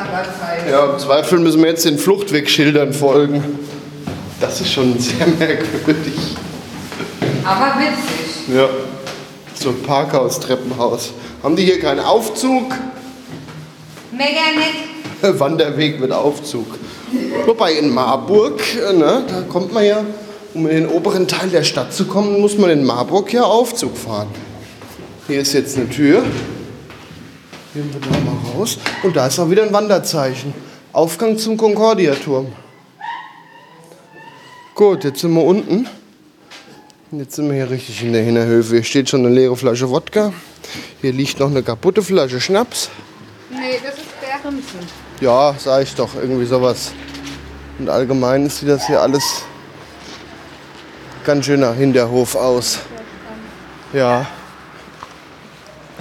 [0.05, 0.70] Wanderzeichen.
[0.70, 3.42] Ja, im Zweifel müssen wir jetzt den Fluchtwegschildern folgen.
[4.40, 6.36] Das ist schon sehr merkwürdig.
[7.44, 8.55] Aber witzig.
[8.55, 8.68] Ja,
[9.55, 11.12] so ein Parkhaus, Treppenhaus.
[11.42, 12.74] Haben die hier keinen Aufzug?
[14.12, 14.24] Mega
[14.57, 15.38] nett.
[15.40, 16.66] Wanderweg mit Aufzug.
[17.46, 20.05] Wobei in Marburg, äh, ne, da kommt man ja,
[20.52, 23.96] um in den oberen Teil der Stadt zu kommen, muss man in Marburg ja Aufzug
[23.96, 24.28] fahren.
[25.26, 26.22] Hier ist jetzt eine Tür.
[27.75, 28.79] Gehen wir da mal raus.
[29.03, 30.55] Und da ist auch wieder ein Wanderzeichen.
[30.93, 32.53] Aufgang zum Concordia-Turm.
[34.77, 35.89] Gut, jetzt sind wir unten.
[37.11, 38.75] Jetzt sind wir hier richtig in der Hinterhöfe.
[38.77, 40.33] Hier steht schon eine leere Flasche Wodka.
[41.01, 42.91] Hier liegt noch eine kaputte Flasche Schnaps.
[43.51, 44.79] Nee, das ist Bärensen.
[45.20, 46.93] Ja, sag ich doch, irgendwie sowas.
[47.81, 49.43] Und allgemein sieht das hier alles
[51.25, 52.79] ganz schön nach Hinterhof aus.
[53.93, 54.27] Ja.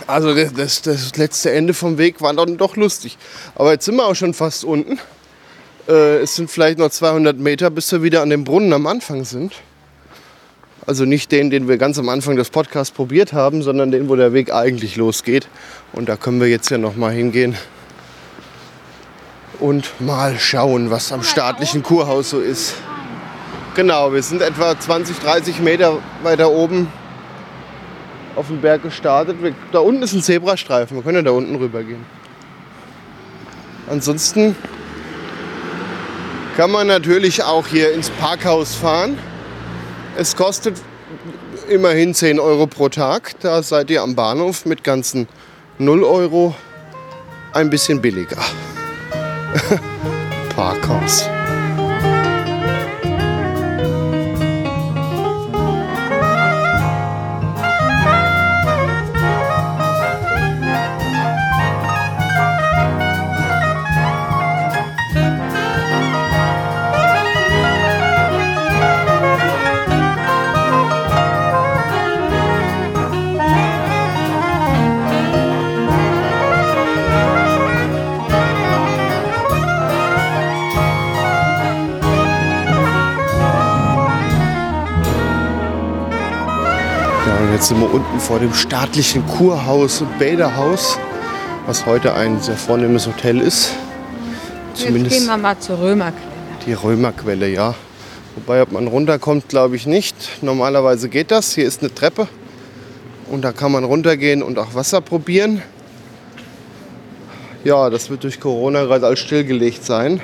[0.07, 3.17] Also das, das, das letzte Ende vom Weg war dann doch lustig.
[3.55, 4.99] Aber jetzt sind wir auch schon fast unten.
[5.87, 9.23] Äh, es sind vielleicht noch 200 Meter, bis wir wieder an dem Brunnen am Anfang
[9.23, 9.53] sind.
[10.85, 14.15] Also nicht den, den wir ganz am Anfang des Podcasts probiert haben, sondern den, wo
[14.15, 15.47] der Weg eigentlich losgeht.
[15.93, 17.55] Und da können wir jetzt ja noch mal hingehen
[19.59, 22.73] und mal schauen, was am staatlichen Kurhaus so ist.
[23.75, 26.87] Genau, wir sind etwa 20, 30 Meter weiter oben
[28.35, 29.37] auf den Berg gestartet.
[29.71, 32.05] Da unten ist ein Zebrastreifen, wir können ja da unten rüber gehen.
[33.89, 34.55] Ansonsten
[36.55, 39.17] kann man natürlich auch hier ins Parkhaus fahren.
[40.15, 40.81] Es kostet
[41.69, 43.39] immerhin 10 Euro pro Tag.
[43.41, 45.27] Da seid ihr am Bahnhof mit ganzen
[45.79, 46.55] 0 Euro
[47.53, 48.37] ein bisschen billiger.
[50.55, 51.27] Parkhaus.
[87.63, 90.99] Jetzt sind wir unten vor dem staatlichen Kurhaus und Bäderhaus,
[91.65, 93.71] was heute ein sehr vornehmes Hotel ist.
[94.75, 96.27] Jetzt gehen wir mal zur Römerquelle.
[96.65, 97.73] Die Römerquelle, ja.
[98.35, 100.13] Wobei, ob man runterkommt, glaube ich nicht.
[100.41, 101.55] Normalerweise geht das.
[101.55, 102.27] Hier ist eine Treppe.
[103.31, 105.61] Und da kann man runtergehen und auch Wasser probieren.
[107.63, 110.19] Ja, das wird durch Corona gerade alles stillgelegt sein.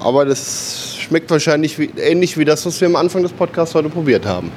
[0.00, 3.90] Aber das schmeckt wahrscheinlich wie, ähnlich wie das, was wir am Anfang des Podcasts heute
[3.90, 4.50] probiert haben.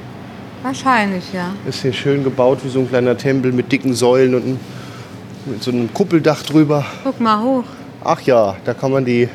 [0.64, 1.54] Wahrscheinlich, ja.
[1.68, 4.58] Ist hier schön gebaut wie so ein kleiner Tempel mit dicken Säulen und
[5.44, 6.86] mit so einem Kuppeldach drüber.
[7.04, 7.64] Guck mal hoch.
[8.02, 9.28] Ach ja, da kann man die,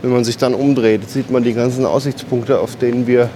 [0.00, 3.30] wenn man sich dann umdreht, sieht man die ganzen Aussichtspunkte, auf denen wir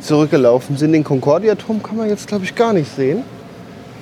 [0.00, 0.92] zurückgelaufen sind.
[0.92, 3.24] Den Concordia-Turm kann man jetzt, glaube ich, gar nicht sehen.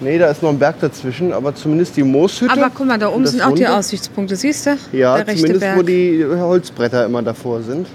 [0.03, 2.53] Nee, da ist noch ein Berg dazwischen, aber zumindest die Mooshütte.
[2.53, 3.79] Aber guck mal, da oben sind auch die Runde.
[3.79, 4.77] Aussichtspunkte, siehst du?
[4.93, 5.79] Ja, zumindest Berg.
[5.79, 7.87] wo die Holzbretter immer davor sind.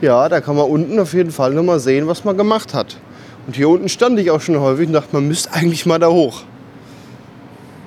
[0.00, 2.96] Ja, da kann man unten auf jeden Fall noch mal sehen, was man gemacht hat.
[3.46, 6.08] Und hier unten stand ich auch schon häufig und dachte, man müsste eigentlich mal da
[6.08, 6.42] hoch.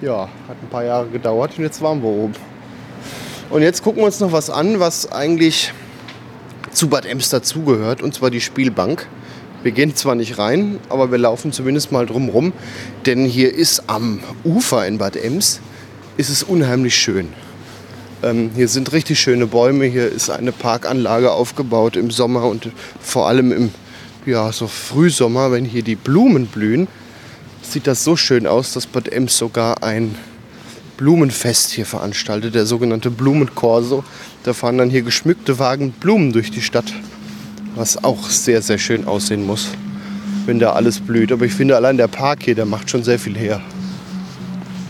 [0.02, 2.34] Ja, hat ein paar Jahre gedauert und jetzt waren wir oben.
[3.50, 5.72] Und jetzt gucken wir uns noch was an, was eigentlich
[6.72, 9.08] zu Bad Ems dazugehört, und zwar die Spielbank.
[9.64, 12.54] Wir gehen zwar nicht rein, aber wir laufen zumindest mal drum rum,
[13.06, 15.62] denn hier ist am Ufer in Bad Ems
[16.18, 17.30] ist es unheimlich schön.
[18.22, 23.28] Ähm, hier sind richtig schöne Bäume, hier ist eine Parkanlage aufgebaut im Sommer und vor
[23.28, 23.72] allem im
[24.26, 26.88] ja, so Frühsommer, wenn hier die Blumen blühen,
[27.62, 30.16] sieht das so schön aus, dass Bad Ems sogar ein
[30.98, 34.04] Blumenfest hier veranstaltet, der sogenannte Blumenkorso.
[34.44, 36.94] Da fahren dann hier geschmückte Wagen Blumen durch die Stadt,
[37.76, 39.70] was auch sehr, sehr schön aussehen muss,
[40.46, 41.32] wenn da alles blüht.
[41.32, 43.62] Aber ich finde allein der Park hier, der macht schon sehr viel her.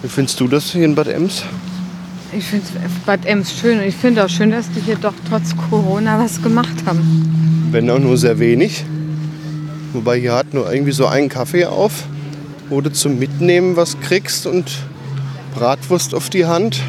[0.01, 1.43] Wie findest du das hier in Bad Ems?
[2.31, 2.67] Ich finde
[3.05, 6.41] Bad Ems schön und ich finde auch schön, dass die hier doch trotz Corona was
[6.41, 7.67] gemacht haben.
[7.71, 8.85] Wenn auch nur sehr wenig.
[9.95, 12.03] Wobei hier hat nur irgendwie so einen Kaffee auf,
[12.69, 14.69] wo du zum Mitnehmen was kriegst und
[15.55, 16.81] Bratwurst auf die Hand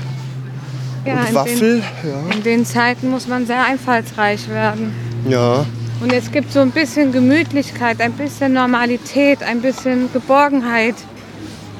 [1.04, 1.82] Ja, und in Waffel.
[2.02, 4.92] Den, in den Zeiten muss man sehr einfallsreich werden.
[5.28, 5.58] Ja.
[5.58, 5.66] ja,
[6.02, 10.96] Und es gibt so ein bisschen Gemütlichkeit, ein bisschen Normalität, ein bisschen Geborgenheit.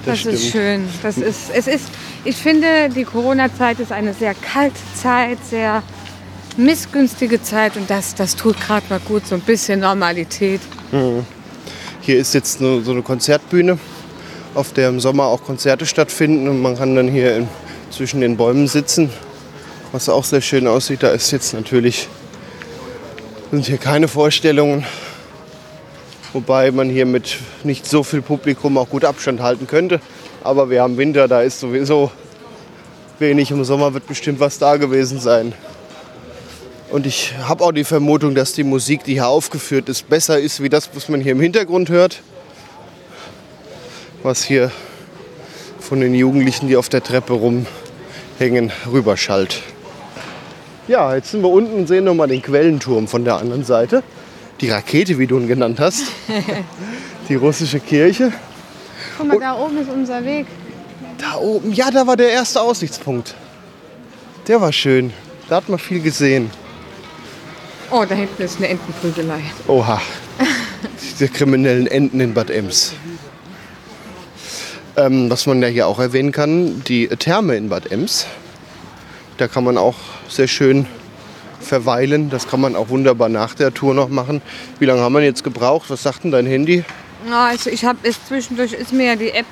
[0.05, 0.85] Das Das, ist schön.
[1.03, 1.87] Das ist, es ist,
[2.24, 5.83] ich finde, die Corona-Zeit ist eine sehr kalte Zeit, sehr
[6.57, 10.61] missgünstige Zeit und das, das tut gerade mal gut, so ein bisschen Normalität.
[12.01, 13.78] Hier ist jetzt so so eine Konzertbühne,
[14.55, 17.49] auf der im Sommer auch Konzerte stattfinden und man kann dann hier in,
[17.91, 19.11] zwischen den Bäumen sitzen,
[19.91, 21.03] was auch sehr schön aussieht.
[21.03, 22.09] Da ist jetzt natürlich
[23.51, 24.84] sind hier keine Vorstellungen,
[26.32, 30.01] wobei man hier mit nicht so viel Publikum auch gut Abstand halten könnte.
[30.45, 32.11] Aber wir haben Winter, da ist sowieso
[33.18, 33.51] wenig.
[33.51, 35.53] Im Sommer wird bestimmt was da gewesen sein.
[36.91, 40.62] Und ich habe auch die Vermutung, dass die Musik, die hier aufgeführt ist, besser ist
[40.62, 42.22] wie das, was man hier im Hintergrund hört.
[44.22, 44.70] Was hier
[45.80, 49.62] von den Jugendlichen, die auf der Treppe rumhängen, rüberschallt.
[50.89, 54.05] Ja, jetzt sind wir unten und sehen nochmal den Quellenturm von der anderen Seite.
[54.61, 56.05] Die Rakete, wie du ihn genannt hast.
[57.28, 58.32] Die russische Kirche.
[59.18, 60.47] Guck mal, da oben ist unser Weg.
[61.18, 63.34] Da oben, ja, da war der erste Aussichtspunkt.
[64.47, 65.12] Der war schön.
[65.49, 66.51] Da hat man viel gesehen.
[67.91, 69.41] Oh, da hinten ist eine Entenprügelei.
[69.68, 70.01] Oha.
[71.20, 72.95] Die kriminellen Enten in Bad Ems.
[74.97, 78.26] Ähm, was man ja hier auch erwähnen kann, die Therme in Bad Ems.
[79.39, 79.95] Da kann man auch
[80.28, 80.87] sehr schön
[81.61, 82.30] verweilen.
[82.30, 84.43] Das kann man auch wunderbar nach der Tour noch machen.
[84.78, 85.91] Wie lange haben wir jetzt gebraucht?
[85.91, 86.84] Was sagt denn dein Handy?
[87.28, 89.47] Na, also ich habe es zwischendurch ist mir ja die App.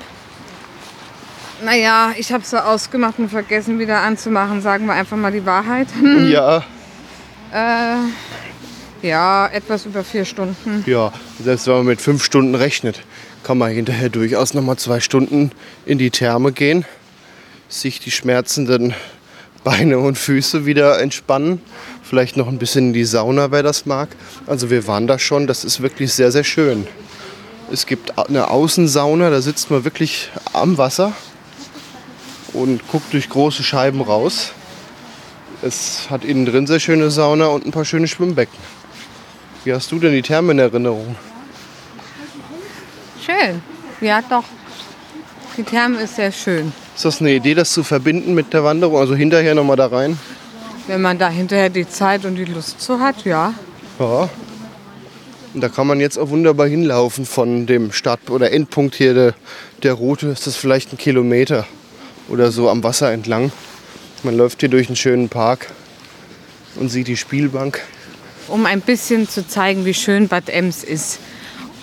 [1.63, 4.61] Naja, ich habe sie ausgemacht und vergessen wieder anzumachen.
[4.61, 5.87] Sagen wir einfach mal die Wahrheit.
[6.27, 6.63] Ja,
[7.55, 10.83] Äh, ja, etwas über vier Stunden.
[10.85, 11.13] ja.
[11.41, 12.99] Selbst wenn man mit fünf Stunden rechnet,
[13.43, 15.51] kann man hinterher durchaus noch mal zwei Stunden
[15.85, 16.83] in die Therme gehen,
[17.69, 18.93] sich die schmerzenden
[19.63, 21.61] Beine und Füße wieder entspannen.
[22.03, 24.09] Vielleicht noch ein bisschen in die Sauna, wer das mag.
[24.47, 26.85] Also wir waren da schon, das ist wirklich sehr, sehr schön.
[27.71, 31.13] Es gibt eine Außensauna, da sitzt man wirklich am Wasser
[32.51, 34.51] und guckt durch große Scheiben raus.
[35.65, 38.55] Es hat innen drin sehr schöne Sauna und ein paar schöne Schwimmbecken.
[39.63, 41.15] Wie hast du denn die Therme in Erinnerung?
[43.25, 43.63] Schön.
[43.99, 44.43] Ja, doch.
[45.57, 46.71] Die Therme ist sehr schön.
[46.95, 48.99] Ist das eine Idee, das zu verbinden mit der Wanderung?
[48.99, 50.19] Also hinterher nochmal da rein?
[50.85, 53.51] Wenn man da hinterher die Zeit und die Lust zu hat, ja.
[53.97, 54.29] Ja.
[55.55, 59.33] Und da kann man jetzt auch wunderbar hinlaufen von dem Start- oder Endpunkt hier der,
[59.81, 60.27] der Route.
[60.27, 61.65] Ist das vielleicht ein Kilometer
[62.29, 63.51] oder so am Wasser entlang.
[64.25, 65.67] Man läuft hier durch einen schönen Park
[66.77, 67.79] und sieht die Spielbank.
[68.47, 71.19] Um ein bisschen zu zeigen, wie schön Bad Ems ist.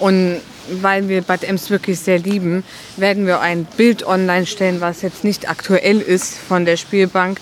[0.01, 0.41] Und
[0.81, 2.65] weil wir Bad Ems wirklich sehr lieben,
[2.97, 7.39] werden wir ein Bild online stellen, was jetzt nicht aktuell ist von der Spielbank,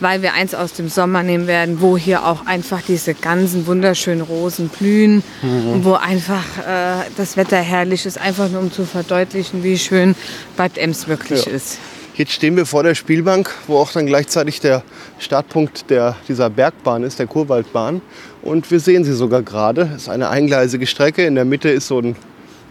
[0.00, 4.20] weil wir eins aus dem Sommer nehmen werden, wo hier auch einfach diese ganzen wunderschönen
[4.20, 9.62] Rosen blühen und wo einfach äh, das Wetter herrlich ist, einfach nur um zu verdeutlichen,
[9.64, 10.14] wie schön
[10.58, 11.52] Bad Ems wirklich Ja.
[11.52, 11.78] ist.
[12.14, 14.82] Jetzt stehen wir vor der Spielbank, wo auch dann gleichzeitig der
[15.18, 18.02] Startpunkt der, dieser Bergbahn ist, der Kurwaldbahn.
[18.42, 19.90] Und wir sehen sie sogar gerade.
[19.96, 21.24] Es ist eine eingleisige Strecke.
[21.24, 22.14] In der Mitte ist so ein,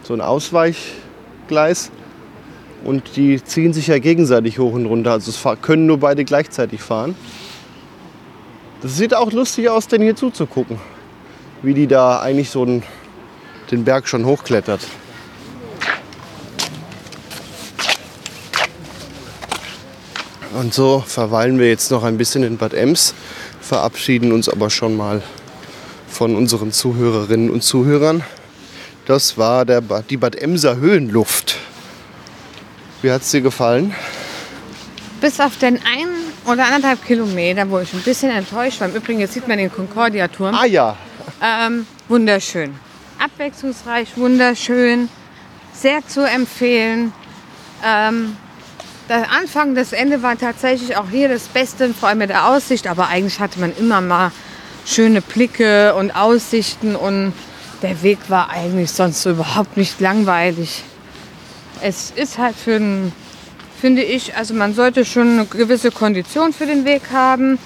[0.04, 1.90] so ein Ausweichgleis.
[2.84, 5.10] Und die ziehen sich ja gegenseitig hoch und runter.
[5.10, 7.16] Also es können nur beide gleichzeitig fahren.
[8.80, 10.78] Das sieht auch lustig aus, denn hier zuzugucken.
[11.62, 12.84] Wie die da eigentlich so einen,
[13.72, 14.82] den Berg schon hochklettert.
[20.62, 23.14] Und so verweilen wir jetzt noch ein bisschen in Bad Ems,
[23.60, 25.20] verabschieden uns aber schon mal
[26.08, 28.22] von unseren Zuhörerinnen und Zuhörern.
[29.06, 31.56] Das war der ba die Bad Emser Höhenluft.
[33.02, 33.92] Wie hat es dir gefallen?
[35.20, 36.14] Bis auf den einen
[36.46, 38.88] oder anderthalb Kilometer, wo ich ein bisschen enttäuscht war.
[38.88, 40.54] Im Übrigen, jetzt sieht man den Concordia-Turm.
[40.54, 40.96] Ah ja,
[41.42, 42.72] Ähm, wunderschön.
[43.18, 45.08] Abwechslungsreich, wunderschön.
[45.72, 47.12] Sehr zu empfehlen.
[47.84, 48.36] Ähm,
[49.12, 52.86] der Anfang, das Ende war tatsächlich auch hier das Beste, vor allem mit der Aussicht.
[52.86, 54.32] Aber eigentlich hatte man immer mal
[54.86, 57.34] schöne Blicke und Aussichten und
[57.82, 60.82] der Weg war eigentlich sonst so überhaupt nicht langweilig.
[61.82, 63.12] Es ist halt für einen,
[63.78, 67.58] finde ich, also man sollte schon eine gewisse Kondition für den Weg haben.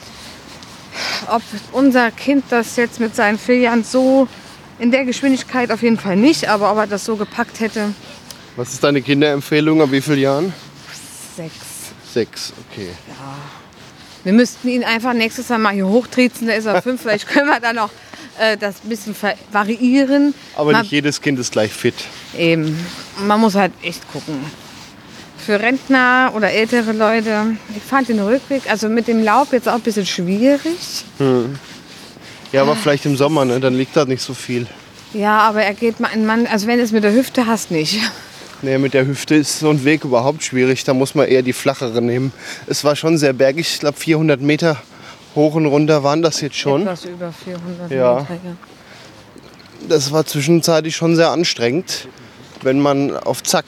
[1.28, 4.26] Ob unser Kind das jetzt mit seinen vier Jahren so
[4.80, 7.94] in der Geschwindigkeit auf jeden Fall nicht, aber ob er das so gepackt hätte,
[8.56, 9.82] was ist deine Kinderempfehlung?
[9.82, 10.54] Ab wie vielen Jahren?
[11.36, 11.54] Sechs.
[12.12, 12.88] Sechs, okay.
[14.24, 17.02] Wir müssten ihn einfach nächstes Mal mal hier hochtriezen, da ist er fünf.
[17.02, 17.90] Vielleicht können wir dann noch
[18.38, 19.14] äh, das ein bisschen
[19.52, 20.34] variieren.
[20.56, 21.94] Aber Man- nicht jedes Kind ist gleich fit.
[22.36, 22.76] Eben.
[23.26, 24.44] Man muss halt echt gucken.
[25.38, 29.74] Für Rentner oder ältere Leute, ich fand den Rückweg, also mit dem Laub jetzt auch
[29.74, 31.04] ein bisschen schwierig.
[32.50, 33.60] Ja, aber vielleicht im Sommer, ne?
[33.60, 34.66] dann liegt da nicht so viel.
[35.12, 38.00] Ja, aber er geht mal Mann, also wenn es mit der Hüfte hast, nicht.
[38.62, 40.84] Nee, mit der Hüfte ist so ein Weg überhaupt schwierig.
[40.84, 42.32] Da muss man eher die flachere nehmen.
[42.66, 43.68] Es war schon sehr bergig.
[43.74, 44.76] Ich glaube, 400 Meter
[45.34, 46.82] hoch und runter waren das jetzt schon.
[46.82, 48.14] Etwas über 400 Ja.
[48.20, 48.34] Meter.
[48.34, 48.56] Ja.
[49.88, 52.08] Das war zwischenzeitlich schon sehr anstrengend,
[52.62, 53.66] wenn man auf Zack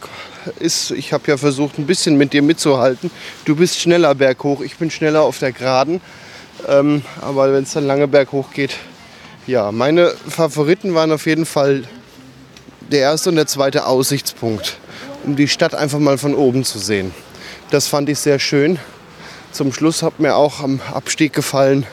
[0.58, 0.90] ist.
[0.92, 3.10] Ich habe ja versucht, ein bisschen mit dir mitzuhalten.
[3.44, 6.00] Du bist schneller berghoch, ich bin schneller auf der Geraden.
[6.66, 8.76] Ähm, aber wenn es dann lange berghoch geht,
[9.46, 11.84] ja, meine Favoriten waren auf jeden Fall
[12.90, 14.78] der erste und der zweite Aussichtspunkt,
[15.24, 17.14] um die Stadt einfach mal von oben zu sehen.
[17.70, 18.78] Das fand ich sehr schön.
[19.52, 21.86] Zum Schluss hat mir auch am Abstieg gefallen,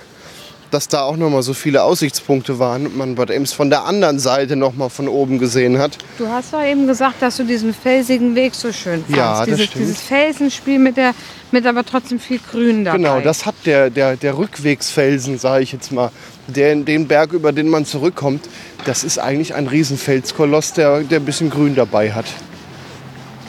[0.72, 3.86] dass da auch noch mal so viele Aussichtspunkte waren und man Bad Ems von der
[3.86, 5.97] anderen Seite noch mal von oben gesehen hat.
[6.18, 9.16] Du hast doch eben gesagt, dass du diesen felsigen Weg so schön fandst.
[9.16, 9.84] Ja, das dieses, stimmt.
[9.86, 11.13] dieses Felsenspiel mit, der,
[11.51, 12.97] mit aber trotzdem viel Grün dabei.
[12.97, 16.11] Genau, das hat der, der, der Rückwegsfelsen, sage ich jetzt mal,
[16.47, 18.47] der, den Berg, über den man zurückkommt,
[18.86, 22.26] das ist eigentlich ein Riesenfelskoloss, der, der ein bisschen Grün dabei hat.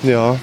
[0.03, 0.39] Ja.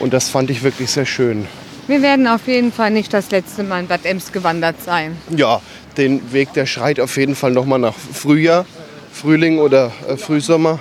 [0.00, 1.46] Und das fand ich wirklich sehr schön.
[1.86, 5.16] Wir werden auf jeden Fall nicht das letzte Mal in Bad Ems gewandert sein.
[5.36, 5.60] Ja,
[5.98, 8.64] den Weg, der schreit auf jeden Fall noch mal nach Frühjahr,
[9.12, 10.78] Frühling oder äh, Frühsommer,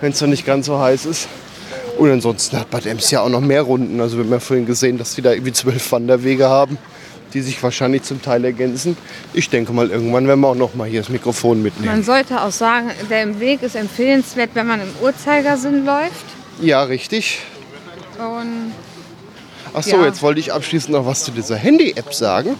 [0.00, 1.28] wenn es noch nicht ganz so heiß ist.
[1.98, 4.00] Und ansonsten hat Bad Ems ja auch noch mehr Runden.
[4.00, 6.78] Also wir haben ja vorhin gesehen, dass die da irgendwie zwölf Wanderwege haben,
[7.34, 8.96] die sich wahrscheinlich zum Teil ergänzen.
[9.34, 11.92] Ich denke mal, irgendwann werden wir auch noch mal hier das Mikrofon mitnehmen.
[11.92, 16.24] Man sollte auch sagen, der Weg ist empfehlenswert, wenn man im Uhrzeigersinn läuft.
[16.60, 17.40] Ja, richtig.
[18.18, 18.72] Und
[19.72, 20.04] Ach so, Ja.
[20.06, 22.56] jetzt wollte ich abschließend noch was zu dieser Handy-App sagen.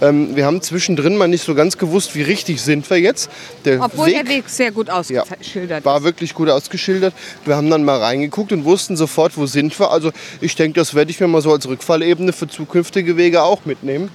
[0.00, 3.28] Ähm, wir haben zwischendrin mal nicht so ganz gewusst, wie richtig sind wir jetzt.
[3.64, 6.04] Der Obwohl Weg der Weg sehr gut ausgeschildert war ist.
[6.04, 7.14] wirklich gut ausgeschildert.
[7.44, 9.90] Wir haben dann mal reingeguckt und wussten sofort, wo sind wir.
[9.90, 13.64] Also ich denke, das werde ich mir mal so als Rückfallebene für zukünftige Wege auch
[13.64, 14.10] mitnehmen.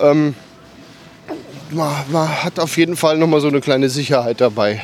[0.00, 0.34] Ähm,
[1.70, 4.82] man, man hat auf jeden Fall noch mal so eine kleine Sicherheit dabei.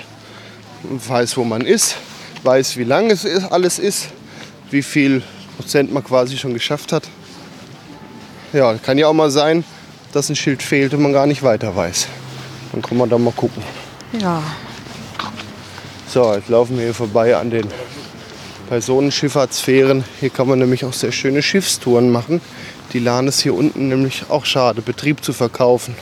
[0.83, 1.97] Man weiß, wo man ist,
[2.45, 4.09] weiß, wie lang es ist, alles ist,
[4.71, 5.23] wie viel
[5.59, 7.03] Prozent man quasi schon geschafft hat.
[8.53, 9.65] Ja, kann ja auch mal sein,
[10.13, 12.07] dass ein Schild fehlt und man gar nicht weiter weiß.
[12.73, 13.63] Dann kann man da mal gucken.
[14.19, 14.41] Ja.
[16.07, 17.67] So, jetzt laufen wir hier vorbei an den
[18.69, 20.05] Personenschifffahrtsfähren.
[20.21, 22.41] Hier kann man nämlich auch sehr schöne Schiffstouren machen.
[22.93, 25.95] Die Lahn ist hier unten nämlich auch schade, Betrieb zu verkaufen.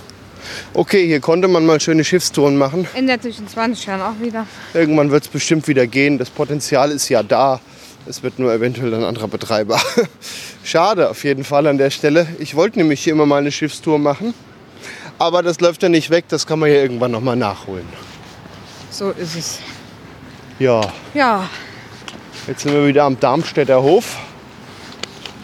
[0.74, 2.86] Okay, hier konnte man mal schöne Schiffstouren machen.
[2.94, 4.46] Ändert sich in 20 Jahren auch wieder.
[4.74, 6.18] Irgendwann wird es bestimmt wieder gehen.
[6.18, 7.60] Das Potenzial ist ja da.
[8.08, 9.80] Es wird nur eventuell ein anderer Betreiber.
[10.64, 12.26] Schade auf jeden Fall an der Stelle.
[12.38, 14.32] Ich wollte nämlich hier immer mal eine Schiffstour machen.
[15.18, 16.26] Aber das läuft ja nicht weg.
[16.28, 17.86] Das kann man hier irgendwann noch mal nachholen.
[18.90, 19.58] So ist es.
[20.58, 20.80] Ja,
[21.14, 21.48] Ja,
[22.46, 24.18] Jetzt sind wir wieder am Darmstädter Hof.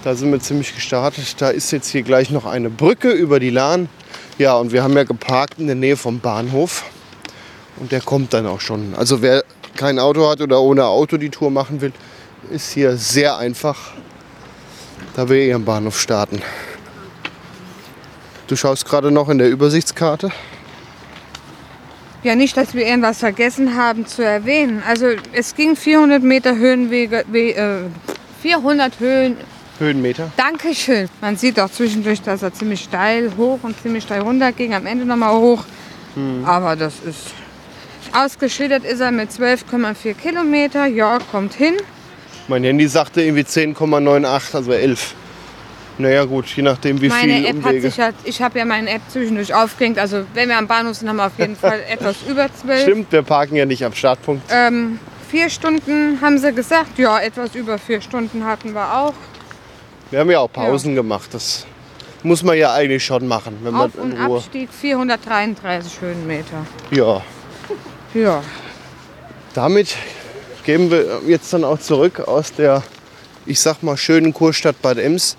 [0.04, 1.40] Da sind wir ziemlich gestartet.
[1.40, 3.88] Da ist jetzt hier gleich noch eine Brücke über die Lahn.
[4.38, 6.84] Ja, und wir haben ja geparkt in der Nähe vom Bahnhof.
[7.78, 8.94] Und der kommt dann auch schon.
[8.94, 9.42] Also wer
[9.76, 11.92] kein Auto hat oder ohne Auto die Tour machen will,
[12.50, 13.92] ist hier sehr einfach,
[15.14, 16.42] da wir eh am Bahnhof starten.
[18.46, 20.30] Du schaust gerade noch in der Übersichtskarte.
[22.22, 24.82] ja nicht, dass wir irgendwas vergessen haben zu erwähnen.
[24.86, 27.88] Also es ging 400 Meter Höhenwege, we, äh,
[28.42, 29.36] 400 Höhen.
[29.78, 30.30] Höhenmeter.
[30.36, 31.08] Dankeschön.
[31.20, 34.74] Man sieht auch zwischendurch, dass er ziemlich steil hoch und ziemlich steil runter ging.
[34.74, 35.64] Am Ende nochmal hoch.
[36.44, 37.32] Aber das ist
[38.12, 40.86] ausgeschildert ist er mit 12,4 Kilometer.
[40.86, 41.74] Ja, kommt hin.
[42.48, 45.14] Mein Handy sagte irgendwie 10,98, also 11.
[45.98, 47.82] Naja gut, je nachdem wie Meine viel App hat Umwege.
[47.82, 49.98] sich halt, ich habe ja meine App zwischendurch aufgehängt.
[49.98, 52.82] Also wenn wir am Bahnhof sind, haben wir auf jeden Fall etwas über 12.
[52.82, 54.42] Stimmt, wir parken ja nicht am Startpunkt.
[54.50, 54.98] Ähm,
[55.30, 56.98] vier Stunden haben sie gesagt.
[56.98, 59.14] Ja, etwas über vier Stunden hatten wir auch.
[60.10, 61.28] Wir haben ja auch Pausen gemacht.
[61.32, 61.66] Das
[62.22, 64.38] muss man ja eigentlich schon machen, wenn man Auf- und in Ruhe.
[64.38, 66.66] Abstieg 433 Höhenmeter.
[66.90, 67.22] Ja,
[68.14, 68.42] Ja.
[69.54, 69.94] damit
[70.64, 72.82] gehen wir jetzt dann auch zurück aus der,
[73.46, 75.36] ich sag mal, schönen Kurstadt Bad Ems,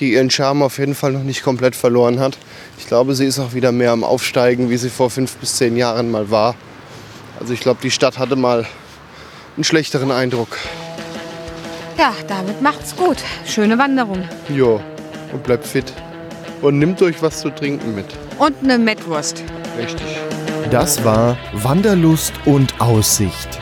[0.00, 2.38] die ihren Charme auf jeden Fall noch nicht komplett verloren hat.
[2.78, 5.76] Ich glaube, sie ist auch wieder mehr am Aufsteigen, wie sie vor fünf bis zehn
[5.76, 6.54] Jahren mal war.
[7.38, 8.66] Also ich glaube, die Stadt hatte mal
[9.56, 10.58] einen schlechteren Eindruck.
[11.98, 13.18] Ja, damit macht's gut.
[13.46, 14.24] Schöne Wanderung.
[14.48, 14.80] Ja,
[15.32, 15.92] und bleibt fit.
[16.62, 18.06] Und nimmt euch was zu trinken mit.
[18.38, 19.42] Und eine Mettwurst.
[19.78, 20.06] Richtig.
[20.70, 23.61] Das war Wanderlust und Aussicht.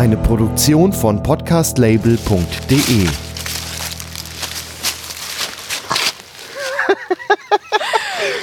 [0.00, 2.16] Eine Produktion von podcastlabel.de.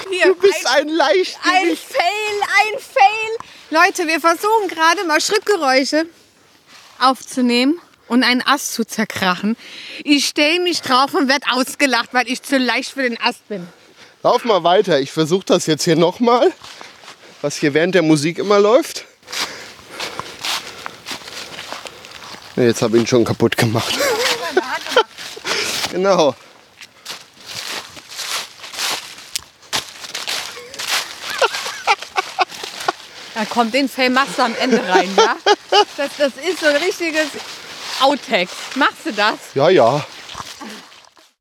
[0.08, 1.40] Hier, Du bist ein leicht.
[1.44, 3.32] ein Fail, ein Fail.
[3.72, 6.06] Leute, wir versuchen gerade mal Schrittgeräusche
[7.00, 9.58] aufzunehmen und einen Ast zu zerkrachen.
[10.04, 13.68] Ich stehe mich drauf und werde ausgelacht, weil ich zu leicht für den Ast bin.
[14.22, 15.00] Lauf mal weiter.
[15.00, 16.54] Ich versuche das jetzt hier nochmal,
[17.42, 19.08] was hier während der Musik immer läuft.
[22.58, 23.94] Jetzt habe ich ihn schon kaputt gemacht.
[25.92, 26.34] genau.
[33.36, 35.36] Da kommt den Fail machst du am Ende rein, ja?
[35.96, 37.28] Das, das ist so ein richtiges
[38.02, 38.56] Outtext.
[38.76, 39.36] Machst du das?
[39.54, 40.04] Ja, ja.